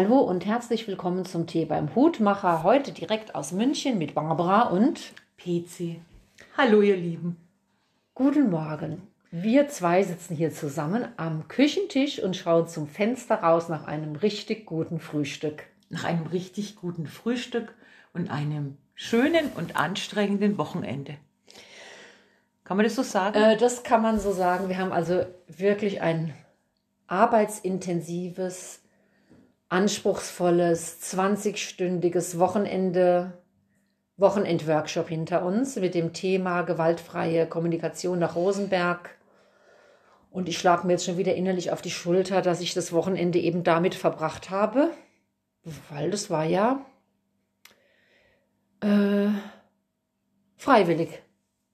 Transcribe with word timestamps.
Hallo 0.00 0.20
und 0.20 0.46
herzlich 0.46 0.86
willkommen 0.86 1.24
zum 1.24 1.48
Tee 1.48 1.64
beim 1.64 1.92
Hutmacher. 1.96 2.62
Heute 2.62 2.92
direkt 2.92 3.34
aus 3.34 3.50
München 3.50 3.98
mit 3.98 4.14
Barbara 4.14 4.68
und 4.68 5.12
PC. 5.38 5.96
Hallo, 6.56 6.82
ihr 6.82 6.96
Lieben. 6.96 7.36
Guten 8.14 8.48
Morgen. 8.48 9.02
Wir 9.32 9.66
zwei 9.66 10.04
sitzen 10.04 10.36
hier 10.36 10.52
zusammen 10.52 11.08
am 11.16 11.48
Küchentisch 11.48 12.22
und 12.22 12.36
schauen 12.36 12.68
zum 12.68 12.86
Fenster 12.86 13.42
raus 13.42 13.68
nach 13.68 13.88
einem 13.88 14.14
richtig 14.14 14.66
guten 14.66 15.00
Frühstück. 15.00 15.64
Nach 15.90 16.04
einem 16.04 16.28
richtig 16.28 16.76
guten 16.76 17.08
Frühstück 17.08 17.74
und 18.12 18.30
einem 18.30 18.76
schönen 18.94 19.50
und 19.56 19.74
anstrengenden 19.74 20.58
Wochenende. 20.58 21.16
Kann 22.62 22.76
man 22.76 22.84
das 22.84 22.94
so 22.94 23.02
sagen? 23.02 23.36
Äh, 23.36 23.56
das 23.56 23.82
kann 23.82 24.02
man 24.02 24.20
so 24.20 24.30
sagen. 24.30 24.68
Wir 24.68 24.78
haben 24.78 24.92
also 24.92 25.24
wirklich 25.48 26.02
ein 26.02 26.34
arbeitsintensives, 27.08 28.80
anspruchsvolles, 29.68 31.00
20-stündiges 31.02 32.38
Wochenende, 32.38 33.32
Wochenendworkshop 34.16 35.08
hinter 35.08 35.44
uns 35.44 35.76
mit 35.76 35.94
dem 35.94 36.12
Thema 36.12 36.62
gewaltfreie 36.62 37.46
Kommunikation 37.46 38.18
nach 38.18 38.34
Rosenberg. 38.34 39.10
Und 40.30 40.48
ich 40.48 40.58
schlage 40.58 40.86
mir 40.86 40.94
jetzt 40.94 41.04
schon 41.04 41.18
wieder 41.18 41.34
innerlich 41.34 41.70
auf 41.70 41.82
die 41.82 41.90
Schulter, 41.90 42.42
dass 42.42 42.60
ich 42.60 42.74
das 42.74 42.92
Wochenende 42.92 43.38
eben 43.38 43.62
damit 43.62 43.94
verbracht 43.94 44.50
habe, 44.50 44.90
weil 45.90 46.10
das 46.10 46.30
war 46.30 46.44
ja 46.44 46.84
äh, 48.80 49.28
freiwillig 50.56 51.22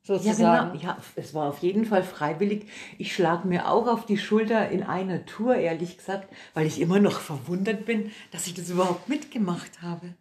sozusagen. 0.04 0.42
Ja, 0.42 0.64
genau. 0.72 0.82
ja, 0.82 0.98
es 1.16 1.34
war 1.34 1.48
auf 1.48 1.58
jeden 1.58 1.86
Fall 1.86 2.04
freiwillig. 2.04 2.66
Ich 2.98 3.14
schlage 3.14 3.48
mir 3.48 3.68
auch 3.68 3.88
auf 3.88 4.06
die 4.06 4.18
Schulter 4.18 4.68
in 4.68 4.82
einer 4.82 5.24
Tour, 5.26 5.56
ehrlich 5.56 5.96
gesagt, 5.96 6.32
weil 6.52 6.66
ich 6.66 6.80
immer 6.80 7.00
noch 7.00 7.20
verwundert 7.20 7.86
bin, 7.86 8.12
dass 8.30 8.46
ich 8.46 8.54
das 8.54 8.70
überhaupt 8.70 9.08
mitgemacht 9.08 9.82
habe. 9.82 10.14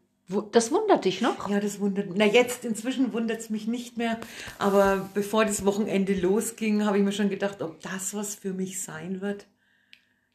Das 0.52 0.72
wundert 0.72 1.06
dich 1.06 1.22
noch? 1.22 1.50
Ja, 1.50 1.60
das 1.60 1.80
wundert. 1.80 2.08
Na, 2.16 2.26
jetzt 2.26 2.64
inzwischen 2.64 3.12
wundert 3.12 3.42
es 3.42 3.50
mich 3.50 3.68
nicht 3.68 3.98
mehr. 3.98 4.20
Aber 4.58 5.10
bevor 5.14 5.46
das 5.46 5.66
Wochenende 5.66 6.14
losging, 6.14 6.86
habe 6.86 6.98
ich 6.98 7.04
mir 7.04 7.12
schon 7.12 7.30
gedacht, 7.30 7.62
ob 7.62 7.82
das 7.82 8.14
was 8.14 8.34
für 8.34 8.54
mich 8.54 8.82
sein 8.82 9.22
wird. 9.22 9.46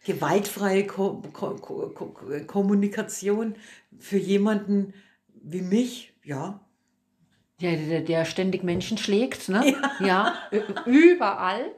Gewaltfreie 0.04 0.86
Ko 0.86 1.22
Ko 1.32 1.56
Ko 1.56 2.14
Kommunikation 2.46 3.56
für 3.98 4.18
jemanden 4.18 4.94
wie 5.42 5.62
mich, 5.62 6.12
ja, 6.22 6.60
ja, 7.60 7.72
der, 7.72 8.00
der 8.00 8.24
ständig 8.24 8.62
Menschen 8.62 8.98
schlägt, 8.98 9.48
ne? 9.48 9.74
Ja. 10.00 10.34
ja. 10.50 10.84
Überall. 10.86 11.72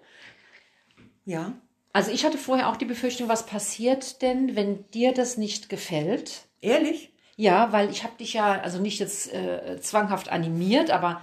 Ja. 1.25 1.55
Also 1.93 2.11
ich 2.13 2.25
hatte 2.25 2.39
vorher 2.39 2.69
auch 2.69 2.77
die 2.77 2.85
Befürchtung, 2.85 3.29
was 3.29 3.47
passiert 3.47 4.23
denn, 4.23 4.55
wenn 4.57 4.89
dir 4.91 5.13
das 5.13 5.37
nicht 5.37 5.69
gefällt? 5.69 6.47
Ehrlich? 6.61 7.13
Ja, 7.37 7.73
weil 7.73 7.91
ich 7.91 8.05
habe 8.05 8.17
dich 8.19 8.35
ja, 8.35 8.61
also 8.61 8.79
nicht 8.81 9.01
jetzt 9.01 9.33
äh, 9.33 9.81
zwanghaft 9.81 10.31
animiert, 10.31 10.91
aber 10.91 11.23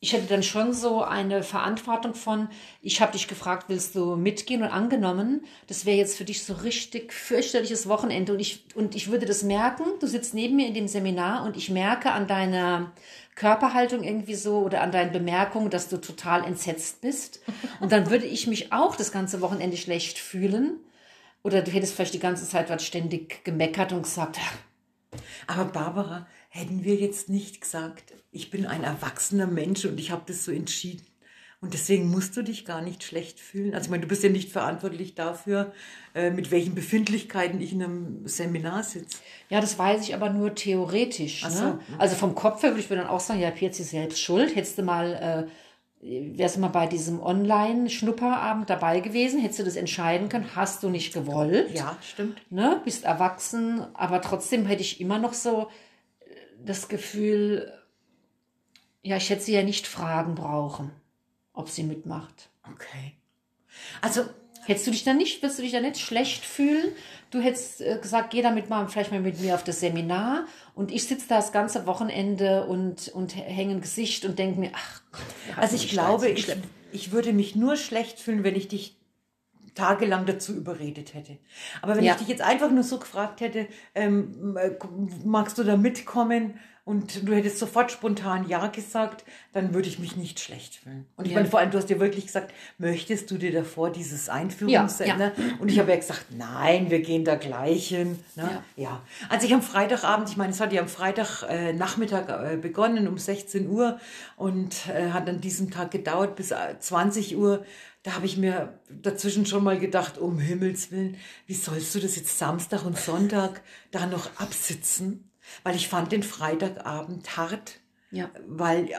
ich 0.00 0.12
hätte 0.12 0.26
dann 0.26 0.44
schon 0.44 0.72
so 0.72 1.02
eine 1.02 1.42
Verantwortung 1.42 2.14
von, 2.14 2.48
ich 2.80 3.00
habe 3.00 3.12
dich 3.12 3.26
gefragt, 3.26 3.64
willst 3.68 3.96
du 3.96 4.14
mitgehen 4.14 4.62
und 4.62 4.68
angenommen, 4.68 5.44
das 5.66 5.86
wäre 5.86 5.96
jetzt 5.96 6.16
für 6.16 6.24
dich 6.24 6.44
so 6.44 6.54
richtig 6.54 7.12
fürchterliches 7.12 7.88
Wochenende. 7.88 8.32
Und 8.32 8.38
ich, 8.38 8.64
und 8.76 8.94
ich 8.94 9.10
würde 9.10 9.26
das 9.26 9.42
merken, 9.42 9.84
du 9.98 10.06
sitzt 10.06 10.34
neben 10.34 10.54
mir 10.54 10.68
in 10.68 10.74
dem 10.74 10.86
Seminar 10.86 11.44
und 11.44 11.56
ich 11.56 11.68
merke 11.68 12.12
an 12.12 12.28
deiner 12.28 12.92
Körperhaltung 13.34 14.04
irgendwie 14.04 14.36
so 14.36 14.58
oder 14.58 14.82
an 14.82 14.92
deinen 14.92 15.10
Bemerkungen, 15.10 15.70
dass 15.70 15.88
du 15.88 15.96
total 15.96 16.44
entsetzt 16.44 17.00
bist. 17.00 17.40
Und 17.80 17.90
dann 17.90 18.08
würde 18.08 18.26
ich 18.26 18.46
mich 18.46 18.72
auch 18.72 18.94
das 18.94 19.10
ganze 19.10 19.40
Wochenende 19.40 19.76
schlecht 19.76 20.18
fühlen. 20.18 20.78
Oder 21.42 21.62
du 21.62 21.72
hättest 21.72 21.94
vielleicht 21.94 22.14
die 22.14 22.20
ganze 22.20 22.48
Zeit 22.48 22.70
was 22.70 22.84
ständig 22.84 23.44
gemeckert 23.44 23.92
und 23.92 24.02
gesagt, 24.02 24.38
aber 25.48 25.64
Barbara, 25.64 26.26
hätten 26.48 26.84
wir 26.84 26.96
jetzt 26.96 27.28
nicht 27.28 27.60
gesagt, 27.60 28.14
ich 28.30 28.50
bin 28.50 28.66
ein 28.66 28.84
erwachsener 28.84 29.46
Mensch 29.46 29.84
und 29.84 29.98
ich 29.98 30.10
habe 30.10 30.22
das 30.26 30.44
so 30.44 30.52
entschieden. 30.52 31.06
Und 31.60 31.74
deswegen 31.74 32.08
musst 32.08 32.36
du 32.36 32.42
dich 32.42 32.64
gar 32.64 32.82
nicht 32.82 33.02
schlecht 33.02 33.40
fühlen. 33.40 33.74
Also 33.74 33.86
ich 33.86 33.90
meine, 33.90 34.02
du 34.02 34.08
bist 34.08 34.22
ja 34.22 34.28
nicht 34.28 34.52
verantwortlich 34.52 35.16
dafür, 35.16 35.72
äh, 36.14 36.30
mit 36.30 36.52
welchen 36.52 36.76
Befindlichkeiten 36.76 37.60
ich 37.60 37.72
in 37.72 37.82
einem 37.82 38.28
Seminar 38.28 38.84
sitze. 38.84 39.18
Ja, 39.48 39.60
das 39.60 39.76
weiß 39.76 40.02
ich 40.02 40.14
aber 40.14 40.30
nur 40.30 40.54
theoretisch. 40.54 41.42
Ne? 41.42 41.50
So. 41.50 41.78
Also 41.98 42.14
vom 42.14 42.36
Kopf 42.36 42.62
her 42.62 42.70
würde 42.70 42.80
ich 42.80 42.90
mir 42.90 42.96
dann 42.96 43.08
auch 43.08 43.18
sagen, 43.18 43.40
ja, 43.40 43.50
Pirzi 43.50 43.82
selbst 43.82 44.20
schuld. 44.20 44.54
Hättest 44.54 44.78
du 44.78 44.82
mal, 44.82 45.48
äh, 46.00 46.36
wärst 46.38 46.54
du 46.54 46.60
mal 46.60 46.68
bei 46.68 46.86
diesem 46.86 47.20
Online-Schnupperabend 47.20 48.70
dabei 48.70 49.00
gewesen, 49.00 49.40
hättest 49.40 49.58
du 49.58 49.64
das 49.64 49.74
entscheiden 49.74 50.28
können, 50.28 50.54
hast 50.54 50.84
du 50.84 50.90
nicht 50.90 51.12
gewollt. 51.12 51.74
Ja, 51.74 51.98
stimmt. 52.02 52.40
Ne? 52.52 52.80
Bist 52.84 53.02
erwachsen, 53.02 53.84
aber 53.94 54.22
trotzdem 54.22 54.64
hätte 54.64 54.82
ich 54.82 55.00
immer 55.00 55.18
noch 55.18 55.34
so 55.34 55.68
das 56.64 56.88
Gefühl, 56.88 57.72
ja, 59.02 59.16
ich 59.16 59.30
hätte 59.30 59.42
sie 59.42 59.54
ja 59.54 59.62
nicht 59.62 59.86
fragen 59.86 60.34
brauchen, 60.34 60.90
ob 61.52 61.68
sie 61.68 61.82
mitmacht. 61.82 62.50
Okay. 62.64 63.14
Also 64.02 64.24
hättest 64.64 64.86
du 64.86 64.90
dich 64.90 65.04
dann 65.04 65.16
nicht, 65.16 65.42
wirst 65.42 65.58
du 65.58 65.62
dich 65.62 65.72
dann 65.72 65.82
nicht 65.82 65.98
schlecht 65.98 66.44
fühlen? 66.44 66.92
Du 67.30 67.40
hättest 67.40 67.80
äh, 67.80 67.98
gesagt, 68.00 68.30
geh 68.30 68.42
damit 68.42 68.68
mal 68.68 68.86
vielleicht 68.88 69.10
mal 69.12 69.20
mit 69.20 69.40
mir 69.40 69.54
auf 69.54 69.64
das 69.64 69.80
Seminar 69.80 70.46
und 70.74 70.90
ich 70.90 71.06
sitze 71.06 71.28
da 71.28 71.36
das 71.36 71.52
ganze 71.52 71.86
Wochenende 71.86 72.66
und 72.66 73.08
und 73.08 73.36
hänge 73.36 73.74
ein 73.74 73.80
Gesicht 73.80 74.24
und 74.24 74.38
denke 74.38 74.60
mir, 74.60 74.70
ach 74.74 75.02
Gott, 75.12 75.22
Also 75.56 75.76
ich 75.76 75.88
glaube, 75.88 76.28
ich, 76.28 76.46
ich 76.92 77.12
würde 77.12 77.32
mich 77.32 77.56
nur 77.56 77.76
schlecht 77.76 78.18
fühlen, 78.18 78.44
wenn 78.44 78.56
ich 78.56 78.68
dich 78.68 78.97
tagelang 79.78 80.26
dazu 80.26 80.54
überredet 80.54 81.14
hätte. 81.14 81.38
Aber 81.82 81.96
wenn 81.96 82.04
ja. 82.04 82.12
ich 82.12 82.18
dich 82.18 82.28
jetzt 82.28 82.42
einfach 82.42 82.70
nur 82.70 82.82
so 82.82 82.98
gefragt 82.98 83.40
hätte, 83.40 83.68
ähm, 83.94 84.56
äh, 84.56 84.70
magst 85.24 85.58
du 85.58 85.64
da 85.64 85.76
mitkommen? 85.76 86.54
und 86.88 87.28
du 87.28 87.34
hättest 87.34 87.58
sofort 87.58 87.92
spontan 87.92 88.48
Ja 88.48 88.68
gesagt, 88.68 89.26
dann 89.52 89.74
würde 89.74 89.88
ich 89.88 89.98
mich 89.98 90.16
nicht 90.16 90.40
schlecht 90.40 90.76
fühlen. 90.76 91.04
Und 91.16 91.26
ich 91.26 91.32
ja. 91.32 91.38
meine, 91.38 91.50
vor 91.50 91.60
allem, 91.60 91.70
du 91.70 91.76
hast 91.76 91.90
ja 91.90 92.00
wirklich 92.00 92.24
gesagt, 92.24 92.54
möchtest 92.78 93.30
du 93.30 93.36
dir 93.36 93.52
davor 93.52 93.92
dieses 93.92 94.30
Einführungsseminar? 94.30 95.32
Ja, 95.36 95.44
ja. 95.44 95.54
Und 95.58 95.70
ich 95.70 95.78
habe 95.78 95.90
ja 95.90 95.96
gesagt, 95.96 96.24
nein, 96.30 96.90
wir 96.90 97.00
gehen 97.00 97.26
da 97.26 97.34
gleich 97.34 97.88
hin. 97.88 98.18
Ne? 98.36 98.62
Ja. 98.76 98.84
ja. 98.84 99.02
Also 99.28 99.46
ich 99.46 99.52
am 99.52 99.60
Freitagabend, 99.60 100.30
ich 100.30 100.38
meine, 100.38 100.50
es 100.50 100.62
hat 100.62 100.72
ja 100.72 100.80
am 100.80 100.88
Freitagnachmittag 100.88 102.54
äh, 102.54 102.56
begonnen 102.56 103.06
um 103.06 103.18
16 103.18 103.68
Uhr 103.68 104.00
und 104.36 104.88
äh, 104.88 105.10
hat 105.10 105.28
an 105.28 105.42
diesem 105.42 105.70
Tag 105.70 105.90
gedauert 105.90 106.36
bis 106.36 106.54
20 106.80 107.32
äh, 107.32 107.36
Uhr. 107.36 107.66
Da 108.02 108.14
habe 108.14 108.26
ich 108.26 108.36
mir 108.36 108.80
dazwischen 108.88 109.44
schon 109.44 109.64
mal 109.64 109.78
gedacht, 109.78 110.18
um 110.18 110.38
Himmels 110.38 110.90
Willen, 110.90 111.16
wie 111.46 111.54
sollst 111.54 111.94
du 111.94 112.00
das 112.00 112.16
jetzt 112.16 112.38
Samstag 112.38 112.84
und 112.84 112.96
Sonntag 112.96 113.62
da 113.90 114.06
noch 114.06 114.28
absitzen? 114.40 115.28
weil 115.62 115.76
ich 115.76 115.88
fand 115.88 116.12
den 116.12 116.22
Freitagabend 116.22 117.36
hart, 117.36 117.80
ja. 118.10 118.30
weil, 118.46 118.90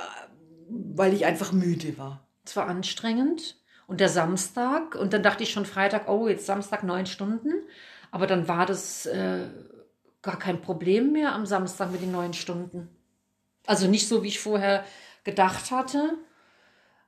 weil 0.68 1.14
ich 1.14 1.26
einfach 1.26 1.52
müde 1.52 1.98
war. 1.98 2.28
Es 2.46 2.56
war 2.56 2.68
anstrengend. 2.68 3.58
Und 3.88 4.00
der 4.02 4.10
Samstag, 4.10 4.94
und 4.96 5.14
dann 5.14 5.24
dachte 5.24 5.42
ich 5.42 5.52
schon 5.52 5.66
Freitag, 5.66 6.08
oh, 6.08 6.28
jetzt 6.28 6.46
Samstag 6.46 6.84
neun 6.84 7.08
Stunden. 7.08 7.54
Aber 8.12 8.28
dann 8.28 8.48
war 8.48 8.68
das 8.68 9.08
äh, 9.08 9.48
gar 10.22 10.38
kein 10.38 10.62
Problem 10.62 11.12
mehr 11.12 11.34
am 11.34 11.48
Samstag 11.48 11.92
mit 11.92 12.02
den 12.02 12.12
neun 12.12 12.34
Stunden. 12.34 12.90
Also 13.66 13.88
nicht 13.88 14.08
so, 14.08 14.22
wie 14.24 14.28
ich 14.28 14.40
vorher 14.40 14.84
gedacht 15.24 15.72
hatte. 15.72 16.18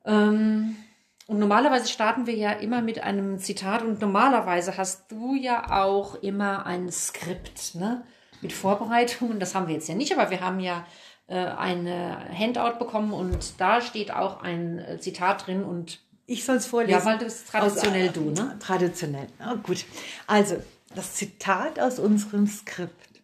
Ähm, 0.06 0.76
und 1.32 1.40
normalerweise 1.40 1.88
starten 1.88 2.28
wir 2.28 2.36
ja 2.36 2.52
immer 2.52 2.82
mit 2.82 3.02
einem 3.02 3.40
Zitat 3.40 3.84
und 3.84 4.02
normalerweise 4.02 4.76
hast 4.76 5.10
du 5.10 5.34
ja 5.34 5.82
auch 5.82 6.16
immer 6.16 6.66
ein 6.66 6.92
Skript, 6.92 7.76
ne? 7.76 8.04
mit 8.42 8.52
Vorbereitungen. 8.52 9.40
Das 9.40 9.56
haben 9.56 9.68
wir 9.68 9.76
jetzt 9.76 9.88
ja 9.88 9.96
nicht, 9.96 10.12
aber 10.12 10.30
wir 10.30 10.42
haben 10.42 10.60
ja 10.60 10.86
äh, 11.28 11.38
eine 11.38 12.18
Handout 12.38 12.80
bekommen 12.80 13.14
und 13.14 13.62
da 13.62 13.80
steht 13.80 14.12
auch 14.12 14.42
ein 14.42 14.80
äh, 14.80 15.00
Zitat 15.00 15.48
drin 15.48 15.64
und 15.64 16.02
ich 16.26 16.44
soll 16.44 16.58
es 16.58 16.66
vorlesen. 16.66 17.00
Ja, 17.00 17.06
weil 17.06 17.18
das 17.18 17.36
ist 17.36 17.48
traditionell 17.48 18.10
aus, 18.10 18.14
du, 18.14 18.32
ne? 18.32 18.58
Traditionell. 18.60 19.28
Oh, 19.40 19.56
gut. 19.56 19.86
Also, 20.28 20.58
das 20.94 21.14
Zitat 21.14 21.80
aus 21.80 21.98
unserem 21.98 22.46
Skript. 22.46 23.22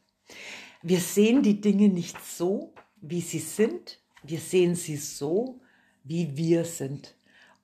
Wir 0.82 1.02
sehen 1.02 1.44
die 1.44 1.60
Dinge 1.60 1.90
nicht 1.90 2.24
so, 2.24 2.74
wie 3.02 3.20
sie 3.20 3.40
sind. 3.40 4.00
Wir 4.24 4.40
sehen 4.40 4.76
sie 4.76 4.96
so, 4.96 5.60
wie 6.06 6.38
wir 6.38 6.64
sind. 6.64 7.17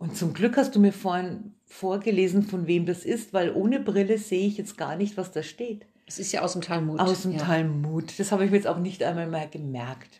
Und 0.03 0.17
zum 0.17 0.33
Glück 0.33 0.57
hast 0.57 0.75
du 0.75 0.81
mir 0.81 0.91
vorhin 0.91 1.53
vorgelesen, 1.65 2.43
von 2.43 2.67
wem 2.67 2.85
das 2.85 3.05
ist, 3.05 3.31
weil 3.31 3.53
ohne 3.55 3.79
Brille 3.79 4.17
sehe 4.17 4.45
ich 4.45 4.57
jetzt 4.57 4.77
gar 4.77 4.97
nicht, 4.97 5.15
was 5.15 5.31
da 5.31 5.43
steht. 5.43 5.85
Es 6.05 6.19
ist 6.19 6.33
ja 6.33 6.41
aus 6.41 6.51
dem 6.51 6.61
Talmud. 6.61 6.99
Aus 6.99 7.21
dem 7.21 7.31
ja. 7.31 7.37
Talmud. 7.39 8.19
Das 8.19 8.33
habe 8.33 8.43
ich 8.43 8.51
mir 8.51 8.57
jetzt 8.57 8.67
auch 8.67 8.79
nicht 8.79 9.01
einmal 9.01 9.27
mehr 9.27 9.47
gemerkt. 9.47 10.19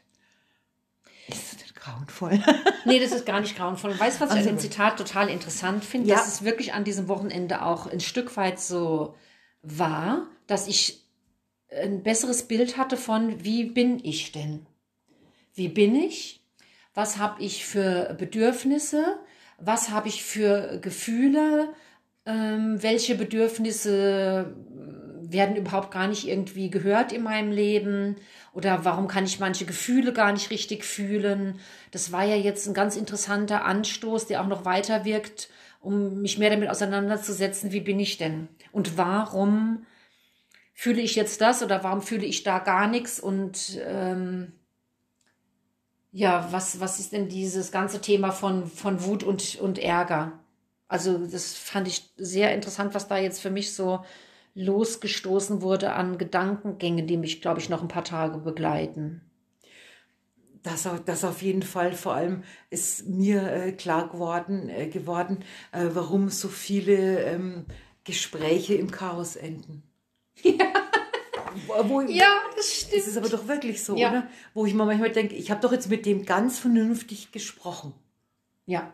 Ist 1.27 1.61
das 1.61 1.73
grauenvoll? 1.73 2.39
nee, 2.85 2.97
das 2.97 3.11
ist 3.11 3.25
gar 3.25 3.41
nicht 3.41 3.57
grauenvoll. 3.57 3.91
Und 3.91 3.99
weißt 3.99 4.21
du, 4.21 4.23
was 4.23 4.31
ich 4.31 4.37
also, 4.37 4.51
an 4.51 4.55
dem 4.55 4.61
Zitat 4.61 4.97
total 4.97 5.27
interessant 5.27 5.83
finde? 5.83 6.07
Ja. 6.07 6.15
Dass 6.15 6.29
es 6.29 6.45
wirklich 6.45 6.73
an 6.73 6.85
diesem 6.85 7.09
Wochenende 7.09 7.61
auch 7.61 7.85
ein 7.85 7.99
Stück 7.99 8.37
weit 8.37 8.61
so 8.61 9.15
war, 9.63 10.27
dass 10.47 10.69
ich 10.69 11.03
ein 11.69 12.03
besseres 12.03 12.43
Bild 12.47 12.77
hatte 12.77 12.95
von, 12.95 13.43
wie 13.43 13.65
bin 13.65 13.99
ich 14.01 14.31
denn? 14.31 14.65
Wie 15.53 15.67
bin 15.67 15.93
ich? 15.93 16.41
Was 16.93 17.17
habe 17.17 17.43
ich 17.43 17.65
für 17.65 18.15
Bedürfnisse? 18.17 19.19
Was 19.59 19.89
habe 19.89 20.07
ich 20.07 20.23
für 20.23 20.79
Gefühle? 20.81 21.69
Ähm, 22.25 22.81
welche 22.81 23.15
Bedürfnisse 23.15 24.55
werden 25.33 25.55
überhaupt 25.55 25.91
gar 25.91 26.07
nicht 26.07 26.27
irgendwie 26.27 26.69
gehört 26.69 27.11
in 27.11 27.23
meinem 27.23 27.51
Leben 27.51 28.15
oder 28.53 28.85
warum 28.85 29.07
kann 29.07 29.25
ich 29.25 29.39
manche 29.39 29.65
Gefühle 29.65 30.13
gar 30.13 30.31
nicht 30.31 30.49
richtig 30.51 30.85
fühlen. 30.85 31.59
Das 31.91 32.11
war 32.11 32.23
ja 32.23 32.35
jetzt 32.35 32.67
ein 32.67 32.73
ganz 32.73 32.95
interessanter 32.95 33.65
Anstoß, 33.65 34.27
der 34.27 34.41
auch 34.41 34.47
noch 34.47 34.63
weiter 34.63 35.05
wirkt, 35.05 35.49
um 35.81 36.21
mich 36.21 36.37
mehr 36.37 36.49
damit 36.49 36.69
auseinanderzusetzen, 36.69 37.71
wie 37.71 37.81
bin 37.81 37.99
ich 37.99 38.17
denn 38.17 38.47
und 38.71 38.97
warum 38.97 39.85
fühle 40.73 41.01
ich 41.01 41.15
jetzt 41.15 41.41
das 41.41 41.61
oder 41.61 41.83
warum 41.83 42.01
fühle 42.01 42.25
ich 42.25 42.43
da 42.43 42.59
gar 42.59 42.87
nichts 42.87 43.19
und 43.19 43.79
ähm, 43.85 44.53
ja, 46.13 46.47
was, 46.51 46.79
was 46.79 46.99
ist 46.99 47.11
denn 47.11 47.27
dieses 47.27 47.71
ganze 47.71 47.99
Thema 47.99 48.31
von, 48.31 48.67
von 48.67 49.03
Wut 49.03 49.23
und, 49.23 49.55
und 49.59 49.79
Ärger? 49.79 50.39
Also 50.87 51.17
das 51.27 51.55
fand 51.55 51.87
ich 51.87 52.11
sehr 52.17 52.53
interessant, 52.53 52.93
was 52.93 53.07
da 53.07 53.17
jetzt 53.17 53.41
für 53.41 53.49
mich 53.49 53.73
so 53.75 54.05
losgestoßen 54.55 55.61
wurde 55.63 55.93
an 55.93 56.19
Gedankengängen, 56.19 57.07
die 57.07 57.17
mich, 57.17 57.41
glaube 57.41 57.59
ich, 57.59 57.69
noch 57.69 57.81
ein 57.81 57.87
paar 57.87 58.03
Tage 58.03 58.37
begleiten. 58.37 59.21
Das, 60.61 60.87
das 61.05 61.23
auf 61.25 61.41
jeden 61.41 61.63
Fall. 61.63 61.93
Vor 61.93 62.13
allem 62.13 62.43
ist 62.69 63.07
mir 63.07 63.51
äh, 63.51 63.71
klar 63.73 64.07
geworden, 64.09 64.69
äh, 64.69 64.87
geworden 64.87 65.39
äh, 65.71 65.89
warum 65.93 66.29
so 66.29 66.47
viele 66.47 67.23
ähm, 67.23 67.65
Gespräche 68.05 68.75
im 68.75 68.91
Chaos 68.91 69.35
enden. 69.35 69.83
Ja. 70.43 70.82
Wo, 71.83 72.01
ja, 72.01 72.41
das 72.55 72.73
stimmt. 72.73 72.93
Das 73.01 73.07
ist 73.07 73.17
aber 73.17 73.29
doch 73.29 73.47
wirklich 73.47 73.83
so, 73.83 73.95
ja. 73.95 74.09
oder? 74.09 74.27
Wo 74.53 74.65
ich 74.65 74.73
mir 74.73 74.85
manchmal 74.85 75.11
denke, 75.11 75.35
ich 75.35 75.51
habe 75.51 75.61
doch 75.61 75.71
jetzt 75.71 75.89
mit 75.89 76.05
dem 76.05 76.25
ganz 76.25 76.59
vernünftig 76.59 77.31
gesprochen. 77.31 77.93
Ja. 78.65 78.93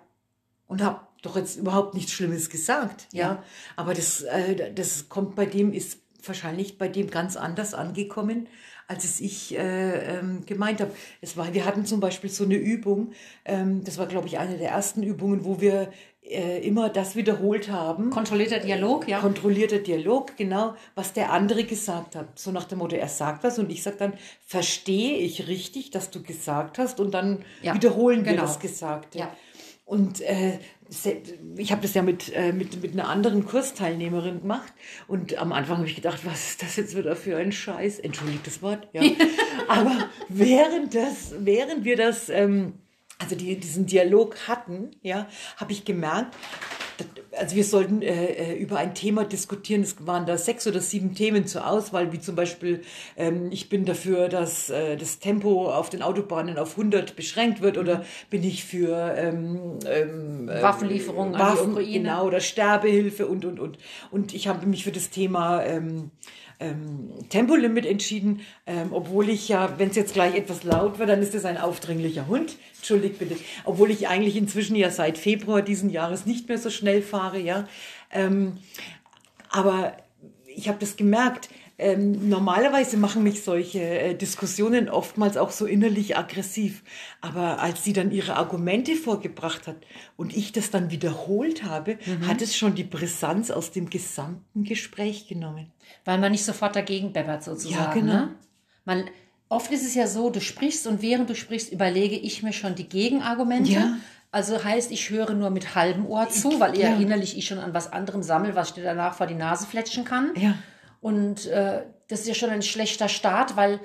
Und 0.67 0.83
habe 0.83 1.01
doch 1.21 1.35
jetzt 1.35 1.57
überhaupt 1.57 1.93
nichts 1.93 2.11
Schlimmes 2.11 2.49
gesagt. 2.49 3.07
Ja. 3.11 3.21
ja. 3.21 3.43
Aber 3.75 3.93
das, 3.93 4.21
äh, 4.23 4.73
das 4.73 5.09
kommt 5.09 5.35
bei 5.35 5.45
dem, 5.45 5.73
ist 5.73 5.99
wahrscheinlich 6.25 6.77
bei 6.77 6.87
dem 6.87 7.09
ganz 7.09 7.35
anders 7.35 7.73
angekommen, 7.73 8.47
als 8.87 9.03
es 9.03 9.19
ich 9.21 9.57
äh, 9.57 10.17
ähm, 10.17 10.45
gemeint 10.45 10.81
habe. 10.81 10.91
Es 11.21 11.37
war, 11.37 11.53
wir 11.53 11.65
hatten 11.65 11.85
zum 11.85 11.99
Beispiel 11.99 12.29
so 12.29 12.43
eine 12.43 12.55
Übung, 12.55 13.13
ähm, 13.45 13.83
das 13.83 13.97
war, 13.97 14.07
glaube 14.07 14.27
ich, 14.27 14.37
eine 14.37 14.57
der 14.57 14.69
ersten 14.69 15.03
Übungen, 15.03 15.45
wo 15.45 15.61
wir 15.61 15.91
äh, 16.29 16.59
immer 16.59 16.89
das 16.89 17.15
wiederholt 17.15 17.69
haben. 17.69 18.11
Kontrollierter 18.11 18.59
Dialog, 18.59 19.07
ja. 19.07 19.19
Kontrollierter 19.19 19.79
Dialog, 19.79 20.37
genau, 20.37 20.75
was 20.95 21.13
der 21.13 21.31
andere 21.31 21.63
gesagt 21.63 22.15
hat. 22.15 22.37
So 22.37 22.51
nach 22.51 22.65
dem 22.65 22.77
Motto, 22.77 22.95
er 22.95 23.07
sagt 23.07 23.43
was 23.43 23.57
und 23.57 23.71
ich 23.71 23.81
sage 23.81 23.97
dann, 23.97 24.13
verstehe 24.45 25.17
ich 25.17 25.47
richtig, 25.47 25.89
dass 25.91 26.11
du 26.11 26.21
gesagt 26.21 26.77
hast 26.77 26.99
und 26.99 27.13
dann 27.13 27.43
ja, 27.63 27.73
wiederholen 27.73 28.25
wir 28.25 28.33
genau. 28.33 28.43
das 28.43 28.59
Gesagte. 28.59 29.19
Ja. 29.19 29.35
Und 29.85 30.21
äh, 30.21 30.59
ich 31.57 31.71
habe 31.71 31.81
das 31.81 31.95
ja 31.95 32.03
mit, 32.03 32.31
äh, 32.35 32.51
mit, 32.53 32.79
mit 32.81 32.93
einer 32.93 33.09
anderen 33.09 33.45
Kursteilnehmerin 33.45 34.41
gemacht. 34.41 34.71
Und 35.07 35.35
am 35.39 35.51
Anfang 35.51 35.77
habe 35.77 35.87
ich 35.87 35.95
gedacht, 35.95 36.19
was 36.25 36.51
ist 36.51 36.61
das 36.61 36.75
jetzt 36.75 36.95
wieder 36.95 37.15
für 37.15 37.37
ein 37.37 37.51
Scheiß? 37.51 37.97
Entschuldigt 37.97 38.45
das 38.45 38.61
Wort, 38.61 38.87
ja. 38.93 39.01
Aber 39.67 40.09
während, 40.27 40.93
das, 40.93 41.33
während 41.39 41.85
wir 41.85 41.95
das, 41.95 42.29
ähm, 42.29 42.73
also 43.19 43.35
die, 43.35 43.59
diesen 43.59 43.85
Dialog 43.85 44.47
hatten, 44.47 44.91
ja, 45.03 45.27
habe 45.57 45.71
ich 45.71 45.85
gemerkt, 45.85 46.35
also 47.37 47.55
wir 47.55 47.63
sollten 47.63 48.01
äh, 48.01 48.25
äh, 48.25 48.57
über 48.57 48.77
ein 48.77 48.93
Thema 48.93 49.23
diskutieren. 49.23 49.81
Es 49.83 50.05
waren 50.05 50.25
da 50.25 50.37
sechs 50.37 50.67
oder 50.67 50.81
sieben 50.81 51.15
Themen 51.15 51.47
zur 51.47 51.67
Auswahl, 51.67 52.11
wie 52.11 52.19
zum 52.19 52.35
Beispiel, 52.35 52.81
ähm, 53.17 53.49
ich 53.51 53.69
bin 53.69 53.85
dafür, 53.85 54.29
dass 54.29 54.69
äh, 54.69 54.97
das 54.97 55.19
Tempo 55.19 55.71
auf 55.71 55.89
den 55.89 56.01
Autobahnen 56.01 56.57
auf 56.57 56.71
100 56.71 57.15
beschränkt 57.15 57.61
wird 57.61 57.77
oder 57.77 58.03
bin 58.29 58.43
ich 58.43 58.65
für 58.65 59.13
ähm, 59.15 59.79
ähm, 59.85 60.47
Waffenlieferungen 60.47 61.33
Waffen, 61.33 61.45
an 61.45 61.65
die 61.65 61.71
Ukraine. 61.71 61.93
Genau, 61.93 62.25
oder 62.25 62.39
Sterbehilfe 62.39 63.27
und, 63.27 63.45
und, 63.45 63.59
und. 63.59 63.77
Und 64.11 64.33
ich 64.33 64.47
habe 64.47 64.65
mich 64.65 64.83
für 64.83 64.91
das 64.91 65.09
Thema 65.09 65.63
ähm, 65.63 66.11
ähm, 66.59 67.11
Tempolimit 67.29 67.85
entschieden, 67.85 68.41
ähm, 68.67 68.89
obwohl 68.91 69.29
ich 69.29 69.47
ja, 69.47 69.75
wenn 69.77 69.89
es 69.89 69.95
jetzt 69.95 70.13
gleich 70.13 70.35
etwas 70.35 70.63
laut 70.63 70.99
wird, 70.99 71.09
dann 71.09 71.21
ist 71.21 71.33
es 71.33 71.45
ein 71.45 71.57
aufdringlicher 71.57 72.27
Hund. 72.27 72.57
Entschuldigt 72.79 73.19
bitte. 73.19 73.35
Obwohl 73.65 73.91
ich 73.91 74.07
eigentlich 74.07 74.37
inzwischen 74.37 74.75
ja 74.75 74.89
seit 74.89 75.17
Februar 75.17 75.61
diesen 75.61 75.89
Jahres 75.89 76.25
nicht 76.25 76.47
mehr 76.47 76.57
so 76.57 76.69
schnell 76.69 77.01
fahre, 77.01 77.39
ja. 77.39 77.67
Ähm, 78.09 78.57
aber 79.49 79.97
ich 80.47 80.67
habe 80.69 80.79
das 80.79 80.95
gemerkt, 80.95 81.49
ähm, 81.77 82.27
normalerweise 82.27 82.97
machen 82.97 83.23
mich 83.23 83.41
solche 83.41 83.79
äh, 83.79 84.13
Diskussionen 84.13 84.89
oftmals 84.89 85.37
auch 85.37 85.51
so 85.51 85.65
innerlich 85.65 86.17
aggressiv. 86.17 86.83
Aber 87.21 87.61
als 87.61 87.85
sie 87.85 87.93
dann 87.93 88.11
ihre 88.11 88.35
Argumente 88.35 88.95
vorgebracht 88.95 89.65
hat 89.65 89.77
und 90.17 90.35
ich 90.35 90.51
das 90.51 90.71
dann 90.71 90.91
wiederholt 90.91 91.63
habe, 91.63 91.97
mhm. 92.05 92.27
hat 92.27 92.41
es 92.41 92.57
schon 92.57 92.75
die 92.75 92.83
Brisanz 92.83 93.49
aus 93.49 93.71
dem 93.71 93.89
gesamten 93.89 94.65
Gespräch 94.65 95.27
genommen. 95.27 95.71
Weil 96.03 96.17
man 96.17 96.33
nicht 96.33 96.43
sofort 96.43 96.75
dagegen 96.75 97.13
bebbert 97.13 97.45
sozusagen. 97.45 97.81
Ja, 97.81 97.93
genau. 97.93 98.13
Ne? 98.13 98.35
Man, 98.83 99.09
oft 99.49 99.71
ist 99.71 99.85
es 99.85 99.95
ja 99.95 100.07
so, 100.07 100.29
du 100.29 100.39
sprichst 100.39 100.87
und 100.87 101.01
während 101.01 101.29
du 101.29 101.35
sprichst, 101.35 101.71
überlege 101.71 102.15
ich 102.15 102.43
mir 102.43 102.53
schon 102.53 102.75
die 102.75 102.87
Gegenargumente. 102.87 103.71
Ja. 103.71 103.97
Also 104.31 104.63
heißt, 104.63 104.91
ich 104.91 105.09
höre 105.09 105.33
nur 105.33 105.49
mit 105.49 105.73
halbem 105.73 106.05
Ohr 106.05 106.29
zu, 106.29 106.59
weil 106.59 106.77
ja. 106.77 106.95
innerlich 106.95 107.35
ich 107.35 107.47
schon 107.47 107.57
an 107.57 107.73
was 107.73 107.91
anderem 107.91 108.21
sammle, 108.21 108.55
was 108.55 108.69
ich 108.69 108.73
dir 108.75 108.83
danach 108.83 109.15
vor 109.15 109.25
die 109.25 109.33
Nase 109.33 109.65
fletschen 109.65 110.05
kann. 110.05 110.31
Ja. 110.35 110.53
Und 111.01 111.47
äh, 111.47 111.81
das 112.07 112.21
ist 112.21 112.27
ja 112.27 112.33
schon 112.35 112.51
ein 112.51 112.61
schlechter 112.61 113.09
Start, 113.09 113.55
weil 113.55 113.79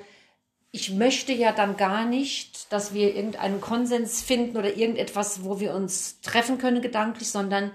ich 0.71 0.91
möchte 0.91 1.33
ja 1.33 1.51
dann 1.51 1.77
gar 1.77 2.05
nicht, 2.05 2.71
dass 2.71 2.93
wir 2.93 3.15
irgendeinen 3.15 3.59
Konsens 3.59 4.21
finden 4.21 4.57
oder 4.57 4.75
irgendetwas, 4.75 5.43
wo 5.43 5.59
wir 5.59 5.73
uns 5.73 6.21
treffen 6.21 6.57
können 6.57 6.81
gedanklich, 6.81 7.29
sondern 7.29 7.71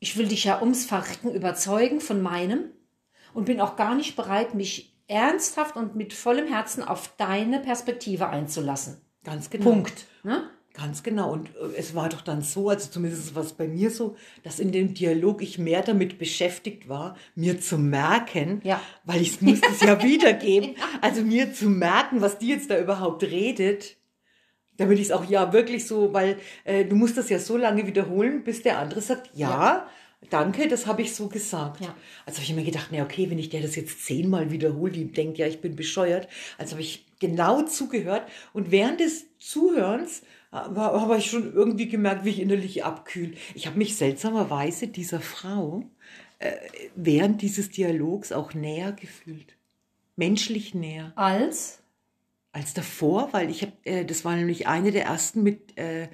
ich 0.00 0.16
will 0.16 0.26
dich 0.26 0.44
ja 0.44 0.60
ums 0.60 0.86
Verrecken 0.86 1.30
überzeugen 1.30 2.00
von 2.00 2.20
meinem 2.20 2.70
und 3.34 3.44
bin 3.44 3.60
auch 3.60 3.76
gar 3.76 3.94
nicht 3.94 4.16
bereit, 4.16 4.54
mich 4.54 4.95
ernsthaft 5.08 5.76
und 5.76 5.94
mit 5.94 6.12
vollem 6.12 6.46
Herzen 6.46 6.82
auf 6.82 7.12
deine 7.16 7.60
Perspektive 7.60 8.28
einzulassen. 8.28 9.00
Ganz 9.24 9.50
genau. 9.50 9.64
Punkt. 9.64 10.06
Ne? 10.22 10.50
Ganz 10.76 11.02
genau. 11.02 11.32
Und 11.32 11.48
äh, 11.56 11.76
es 11.76 11.94
war 11.94 12.08
doch 12.08 12.20
dann 12.20 12.42
so, 12.42 12.68
also 12.68 12.90
zumindest 12.90 13.34
war 13.34 13.42
es 13.42 13.54
bei 13.54 13.66
mir 13.66 13.90
so, 13.90 14.16
dass 14.42 14.58
in 14.58 14.72
dem 14.72 14.94
Dialog 14.94 15.42
ich 15.42 15.58
mehr 15.58 15.82
damit 15.82 16.18
beschäftigt 16.18 16.88
war, 16.88 17.16
mir 17.34 17.60
zu 17.60 17.78
merken, 17.78 18.60
ja. 18.62 18.80
weil 19.04 19.22
ich 19.22 19.40
musste 19.40 19.68
es 19.68 19.80
ja 19.80 20.02
wiedergeben, 20.02 20.76
also 21.00 21.22
mir 21.22 21.52
zu 21.54 21.68
merken, 21.70 22.20
was 22.20 22.38
die 22.38 22.48
jetzt 22.48 22.70
da 22.70 22.78
überhaupt 22.78 23.22
redet, 23.22 23.96
damit 24.76 24.98
ich 24.98 25.06
es 25.06 25.12
auch 25.12 25.24
ja 25.24 25.52
wirklich 25.54 25.86
so, 25.86 26.12
weil 26.12 26.36
äh, 26.64 26.84
du 26.84 26.94
musst 26.96 27.16
das 27.16 27.30
ja 27.30 27.38
so 27.38 27.56
lange 27.56 27.86
wiederholen, 27.86 28.44
bis 28.44 28.62
der 28.62 28.78
andere 28.78 29.00
sagt, 29.00 29.30
ja, 29.34 29.48
ja. 29.48 29.88
Danke, 30.30 30.66
das 30.66 30.86
habe 30.86 31.02
ich 31.02 31.14
so 31.14 31.28
gesagt. 31.28 31.80
Ja. 31.80 31.94
Also 32.24 32.38
habe 32.38 32.46
ich 32.50 32.54
mir 32.54 32.64
gedacht, 32.64 32.88
na 32.90 33.02
okay, 33.02 33.30
wenn 33.30 33.38
ich 33.38 33.50
der 33.50 33.62
das 33.62 33.76
jetzt 33.76 34.04
zehnmal 34.04 34.50
wiederhole, 34.50 34.92
die 34.92 35.12
denkt 35.12 35.38
ja, 35.38 35.46
ich 35.46 35.60
bin 35.60 35.76
bescheuert. 35.76 36.28
Also 36.58 36.72
habe 36.72 36.82
ich 36.82 37.06
genau 37.20 37.62
zugehört 37.62 38.28
und 38.52 38.70
während 38.70 39.00
des 39.00 39.26
Zuhörens 39.38 40.22
aber 40.50 41.00
habe 41.00 41.18
ich 41.18 41.30
schon 41.30 41.52
irgendwie 41.52 41.88
gemerkt, 41.88 42.24
wie 42.24 42.30
ich 42.30 42.40
innerlich 42.40 42.84
abkühl. 42.84 43.34
Ich 43.54 43.66
habe 43.66 43.78
mich 43.78 43.96
seltsamerweise 43.96 44.88
dieser 44.88 45.20
Frau 45.20 45.84
äh, 46.38 46.52
während 46.94 47.42
dieses 47.42 47.70
Dialogs 47.70 48.32
auch 48.32 48.54
näher 48.54 48.92
gefühlt. 48.92 49.56
Menschlich 50.16 50.74
näher. 50.74 51.12
Als? 51.16 51.82
Als 52.52 52.72
davor, 52.72 53.32
weil 53.32 53.50
ich 53.50 53.62
habe, 53.62 53.72
äh, 53.84 54.04
das 54.04 54.24
war 54.24 54.34
nämlich 54.34 54.66
eine 54.66 54.92
der 54.92 55.04
ersten 55.04 55.42
mit, 55.42 55.76
äh, 55.76 56.08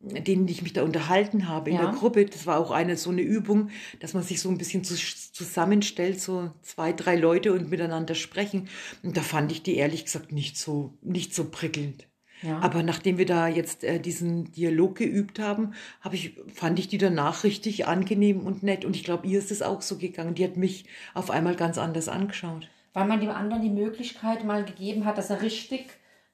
denen 0.00 0.46
ich 0.48 0.62
mich 0.62 0.72
da 0.72 0.82
unterhalten 0.82 1.48
habe 1.48 1.70
in 1.70 1.76
ja. 1.76 1.82
der 1.82 1.92
Gruppe. 1.92 2.26
Das 2.26 2.46
war 2.46 2.58
auch 2.58 2.70
eine 2.70 2.96
so 2.96 3.10
eine 3.10 3.22
Übung, 3.22 3.70
dass 4.00 4.14
man 4.14 4.22
sich 4.22 4.40
so 4.40 4.48
ein 4.48 4.58
bisschen 4.58 4.84
zusammenstellt, 4.84 6.20
so 6.20 6.50
zwei, 6.62 6.92
drei 6.92 7.16
Leute 7.16 7.52
und 7.52 7.70
miteinander 7.70 8.14
sprechen. 8.14 8.68
Und 9.02 9.16
da 9.16 9.22
fand 9.22 9.52
ich 9.52 9.62
die 9.62 9.76
ehrlich 9.76 10.04
gesagt 10.04 10.32
nicht 10.32 10.56
so, 10.56 10.94
nicht 11.02 11.34
so 11.34 11.46
prickelnd. 11.50 12.06
Ja. 12.42 12.58
Aber 12.58 12.82
nachdem 12.82 13.16
wir 13.16 13.26
da 13.26 13.48
jetzt 13.48 13.82
äh, 13.82 13.98
diesen 13.98 14.52
Dialog 14.52 14.96
geübt 14.96 15.38
haben, 15.38 15.72
hab 16.02 16.12
ich, 16.12 16.36
fand 16.52 16.78
ich 16.78 16.88
die 16.88 16.98
danach 16.98 17.44
richtig 17.44 17.86
angenehm 17.86 18.40
und 18.40 18.62
nett. 18.62 18.84
Und 18.84 18.94
ich 18.94 19.04
glaube, 19.04 19.26
ihr 19.26 19.38
ist 19.38 19.50
es 19.50 19.62
auch 19.62 19.80
so 19.80 19.96
gegangen. 19.96 20.34
Die 20.34 20.44
hat 20.44 20.56
mich 20.56 20.84
auf 21.14 21.30
einmal 21.30 21.56
ganz 21.56 21.78
anders 21.78 22.08
angeschaut. 22.08 22.68
Weil 22.92 23.06
man 23.06 23.20
dem 23.20 23.30
anderen 23.30 23.62
die 23.62 23.70
Möglichkeit 23.70 24.44
mal 24.44 24.64
gegeben 24.64 25.06
hat, 25.06 25.16
dass 25.18 25.30
er 25.30 25.42
richtig 25.42 25.86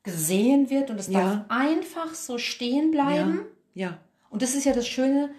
gesehen 0.02 0.70
wird 0.70 0.90
und 0.90 0.98
es 0.98 1.08
ja. 1.08 1.20
darf 1.20 1.44
einfach 1.48 2.14
so 2.14 2.38
stehen 2.38 2.90
bleiben. 2.90 3.40
Ja. 3.74 3.88
ja. 3.88 3.98
Und 4.30 4.42
das 4.42 4.54
ist 4.54 4.64
ja 4.64 4.72
das 4.72 4.88
Schöne. 4.88 5.30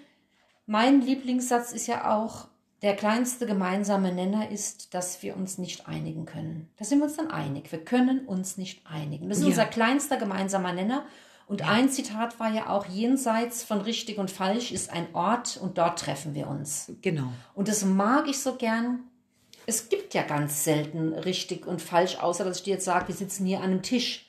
Mein 0.66 1.02
Lieblingssatz 1.02 1.74
ist 1.74 1.88
ja 1.88 2.16
auch, 2.16 2.48
der 2.82 2.96
kleinste 2.96 3.46
gemeinsame 3.46 4.14
Nenner 4.14 4.52
ist, 4.52 4.94
dass 4.94 5.24
wir 5.24 5.38
uns 5.38 5.58
nicht 5.58 5.88
einigen 5.88 6.26
können. 6.26 6.70
Da 6.78 6.84
sind 6.84 7.00
wir 7.00 7.06
uns 7.06 7.16
dann 7.16 7.32
einig. 7.32 7.72
Wir 7.72 7.84
können 7.84 8.26
uns 8.26 8.58
nicht 8.58 8.86
einigen. 8.86 9.30
Das 9.30 9.38
ist 9.38 9.44
ja. 9.46 9.50
unser 9.50 9.66
kleinster 9.66 10.18
gemeinsamer 10.18 10.74
Nenner. 10.74 11.06
Und 11.48 11.62
ja. 11.62 11.68
ein 11.68 11.90
Zitat 11.90 12.40
war 12.40 12.52
ja 12.52 12.70
auch, 12.70 12.86
jenseits 12.86 13.64
von 13.64 13.82
richtig 13.82 14.18
und 14.18 14.32
falsch 14.32 14.72
ist 14.72 14.92
ein 14.92 15.08
Ort 15.14 15.58
und 15.62 15.78
dort 15.78 16.00
treffen 16.00 16.36
wir 16.36 16.48
uns. 16.48 16.92
Genau. 17.02 17.32
Und 17.54 17.70
das 17.70 17.86
mag 17.86 18.28
ich 18.28 18.40
so 18.40 18.56
gern. 18.56 19.00
Es 19.66 19.88
gibt 19.88 20.14
ja 20.14 20.24
ganz 20.24 20.66
selten 20.66 21.14
richtig 21.14 21.66
und 21.66 21.82
falsch, 21.82 22.18
außer 22.18 22.44
dass 22.44 22.58
ich 22.58 22.64
dir 22.64 22.74
jetzt 22.74 22.86
sage, 22.86 23.08
wir 23.08 23.16
sitzen 23.16 23.46
hier 23.46 23.60
an 23.60 23.72
einem 23.72 23.82
Tisch. 23.82 24.23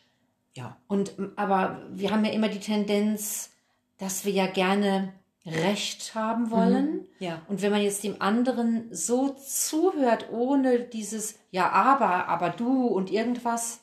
Ja. 0.54 0.76
Und, 0.87 1.14
aber 1.37 1.82
wir 1.90 2.11
haben 2.11 2.25
ja 2.25 2.32
immer 2.32 2.49
die 2.49 2.61
Tendenz, 2.61 3.50
dass 3.99 4.25
wir 4.25 4.32
ja 4.32 4.46
gerne 4.46 5.12
Recht 5.46 6.14
haben 6.14 6.50
wollen. 6.50 6.92
Mhm. 6.92 7.06
Ja. 7.18 7.42
Und 7.49 7.61
wenn 7.61 7.70
man 7.70 7.82
jetzt 7.82 8.02
dem 8.02 8.23
anderen 8.23 8.88
so 8.90 9.30
zuhört, 9.30 10.30
ohne 10.30 10.80
dieses 10.80 11.38
Ja, 11.50 11.70
aber, 11.70 12.28
aber 12.28 12.50
du 12.50 12.87
und 12.87 13.11
irgendwas, 13.11 13.80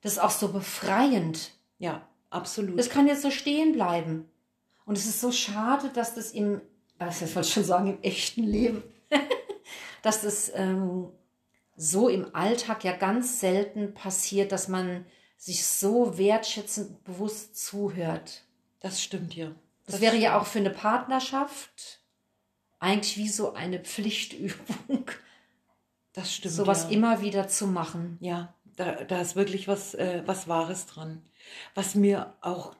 das 0.00 0.14
ist 0.14 0.18
auch 0.18 0.30
so 0.30 0.48
befreiend. 0.48 1.52
Ja, 1.78 2.02
absolut. 2.30 2.78
Das 2.78 2.90
kann 2.90 3.06
jetzt 3.06 3.22
so 3.22 3.30
stehen 3.30 3.72
bleiben. 3.72 4.28
Und 4.84 4.98
es 4.98 5.06
ist 5.06 5.20
so 5.20 5.30
schade, 5.30 5.90
dass 5.90 6.14
das 6.14 6.32
im, 6.32 6.60
was 6.98 7.22
ich 7.22 7.34
wollte 7.36 7.50
schon 7.50 7.64
sagen, 7.64 7.88
im 7.88 8.02
echten 8.02 8.42
Leben, 8.42 8.82
dass 10.02 10.22
das 10.22 10.50
ähm, 10.54 11.08
so 11.76 12.08
im 12.08 12.34
Alltag 12.34 12.82
ja 12.82 12.92
ganz 12.96 13.38
selten 13.38 13.94
passiert, 13.94 14.50
dass 14.50 14.66
man 14.68 15.04
sich 15.36 15.66
so 15.66 16.18
wertschätzend 16.18 17.04
bewusst 17.04 17.56
zuhört. 17.56 18.42
Das 18.80 19.02
stimmt 19.02 19.34
ja. 19.34 19.52
Das, 19.84 19.94
das 19.94 20.00
wäre 20.00 20.16
ja 20.16 20.38
auch 20.38 20.46
für 20.46 20.58
eine 20.58 20.70
Partnerschaft 20.70 22.00
eigentlich 22.78 23.16
wie 23.16 23.28
so 23.28 23.54
eine 23.54 23.80
Pflichtübung. 23.80 25.10
Das 26.12 26.34
stimmt. 26.34 26.54
Sowas 26.54 26.84
ja. 26.84 26.90
immer 26.90 27.20
wieder 27.20 27.46
zu 27.48 27.66
machen. 27.66 28.16
Ja, 28.20 28.54
da, 28.76 29.04
da 29.04 29.20
ist 29.20 29.36
wirklich 29.36 29.68
was, 29.68 29.94
äh, 29.94 30.22
was 30.24 30.48
Wahres 30.48 30.86
dran. 30.86 31.22
Was 31.74 31.94
mir 31.94 32.34
auch 32.40 32.74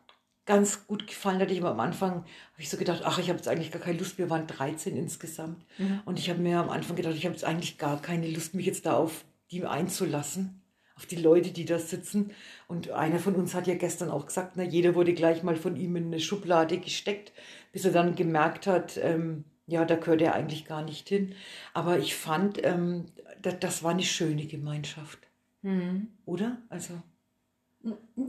ganz 0.46 0.86
gut 0.86 1.06
gefallen 1.06 1.40
hat, 1.40 1.50
ich 1.50 1.62
am 1.62 1.80
Anfang, 1.80 2.12
habe 2.12 2.26
ich 2.58 2.70
so 2.70 2.76
gedacht, 2.76 3.02
ach, 3.04 3.18
ich 3.18 3.28
habe 3.28 3.36
jetzt 3.36 3.48
eigentlich 3.48 3.72
gar 3.72 3.82
keine 3.82 3.98
Lust, 3.98 4.16
wir 4.16 4.30
waren 4.30 4.46
13 4.46 4.96
insgesamt. 4.96 5.64
Mhm. 5.76 6.00
Und 6.04 6.18
ich 6.18 6.30
habe 6.30 6.40
mir 6.40 6.60
am 6.60 6.70
Anfang 6.70 6.96
gedacht, 6.96 7.14
ich 7.14 7.24
habe 7.24 7.34
jetzt 7.34 7.44
eigentlich 7.44 7.78
gar 7.78 8.00
keine 8.00 8.28
Lust, 8.28 8.54
mich 8.54 8.66
jetzt 8.66 8.86
da 8.86 8.96
auf 8.96 9.24
die 9.50 9.64
einzulassen 9.64 10.62
auf 10.96 11.06
die 11.06 11.16
Leute, 11.16 11.50
die 11.50 11.64
da 11.64 11.78
sitzen. 11.78 12.32
Und 12.68 12.90
einer 12.90 13.18
von 13.18 13.34
uns 13.34 13.54
hat 13.54 13.66
ja 13.66 13.74
gestern 13.74 14.10
auch 14.10 14.26
gesagt, 14.26 14.52
na, 14.56 14.62
jeder 14.62 14.94
wurde 14.94 15.14
gleich 15.14 15.42
mal 15.42 15.56
von 15.56 15.76
ihm 15.76 15.96
in 15.96 16.06
eine 16.06 16.20
Schublade 16.20 16.78
gesteckt, 16.78 17.32
bis 17.72 17.84
er 17.84 17.92
dann 17.92 18.14
gemerkt 18.14 18.66
hat, 18.66 18.96
ähm, 18.96 19.44
ja, 19.66 19.84
da 19.84 19.96
gehört 19.96 20.22
er 20.22 20.34
eigentlich 20.34 20.64
gar 20.64 20.82
nicht 20.82 21.08
hin. 21.08 21.34
Aber 21.74 21.98
ich 21.98 22.14
fand, 22.14 22.64
ähm, 22.64 23.06
das, 23.42 23.58
das 23.60 23.82
war 23.82 23.90
eine 23.90 24.02
schöne 24.02 24.46
Gemeinschaft. 24.46 25.18
Mhm. 25.62 26.08
Oder? 26.24 26.58
Also. 26.68 26.94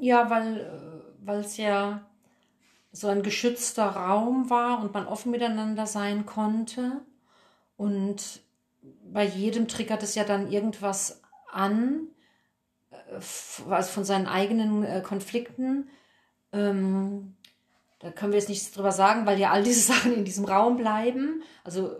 Ja, 0.01 0.29
weil 0.29 1.39
es 1.39 1.57
ja 1.57 2.05
so 2.91 3.07
ein 3.07 3.24
geschützter 3.24 3.86
Raum 3.86 4.50
war 4.50 4.81
und 4.81 4.93
man 4.93 5.07
offen 5.07 5.31
miteinander 5.31 5.86
sein 5.86 6.25
konnte. 6.25 7.01
Und 7.75 8.41
bei 9.12 9.24
jedem 9.24 9.67
triggert 9.67 10.03
es 10.03 10.15
ja 10.15 10.24
dann 10.24 10.51
irgendwas 10.51 11.21
an, 11.51 12.07
also 13.11 13.91
von 13.91 14.03
seinen 14.03 14.27
eigenen 14.27 14.83
äh, 14.83 15.01
Konflikten. 15.01 15.89
Ähm, 16.51 17.35
da 17.99 18.11
können 18.11 18.31
wir 18.31 18.39
jetzt 18.39 18.49
nichts 18.49 18.71
drüber 18.71 18.91
sagen, 18.91 19.25
weil 19.25 19.39
ja 19.39 19.51
all 19.51 19.63
diese 19.63 19.81
Sachen 19.93 20.13
in 20.13 20.25
diesem 20.25 20.45
Raum 20.45 20.77
bleiben. 20.77 21.43
Also 21.63 21.91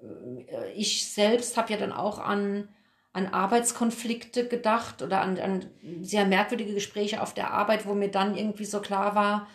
äh, 0.00 0.72
ich 0.74 1.10
selbst 1.12 1.56
habe 1.56 1.72
ja 1.72 1.78
dann 1.78 1.92
auch 1.92 2.18
an, 2.18 2.68
an 3.12 3.26
Arbeitskonflikte 3.26 4.48
gedacht 4.48 5.02
oder 5.02 5.20
an, 5.20 5.38
an 5.38 5.70
sehr 6.02 6.24
merkwürdige 6.24 6.74
Gespräche 6.74 7.22
auf 7.22 7.34
der 7.34 7.52
Arbeit, 7.52 7.86
wo 7.86 7.94
mir 7.94 8.10
dann 8.10 8.36
irgendwie 8.36 8.64
so 8.64 8.80
klar 8.80 9.14
war, 9.14 9.48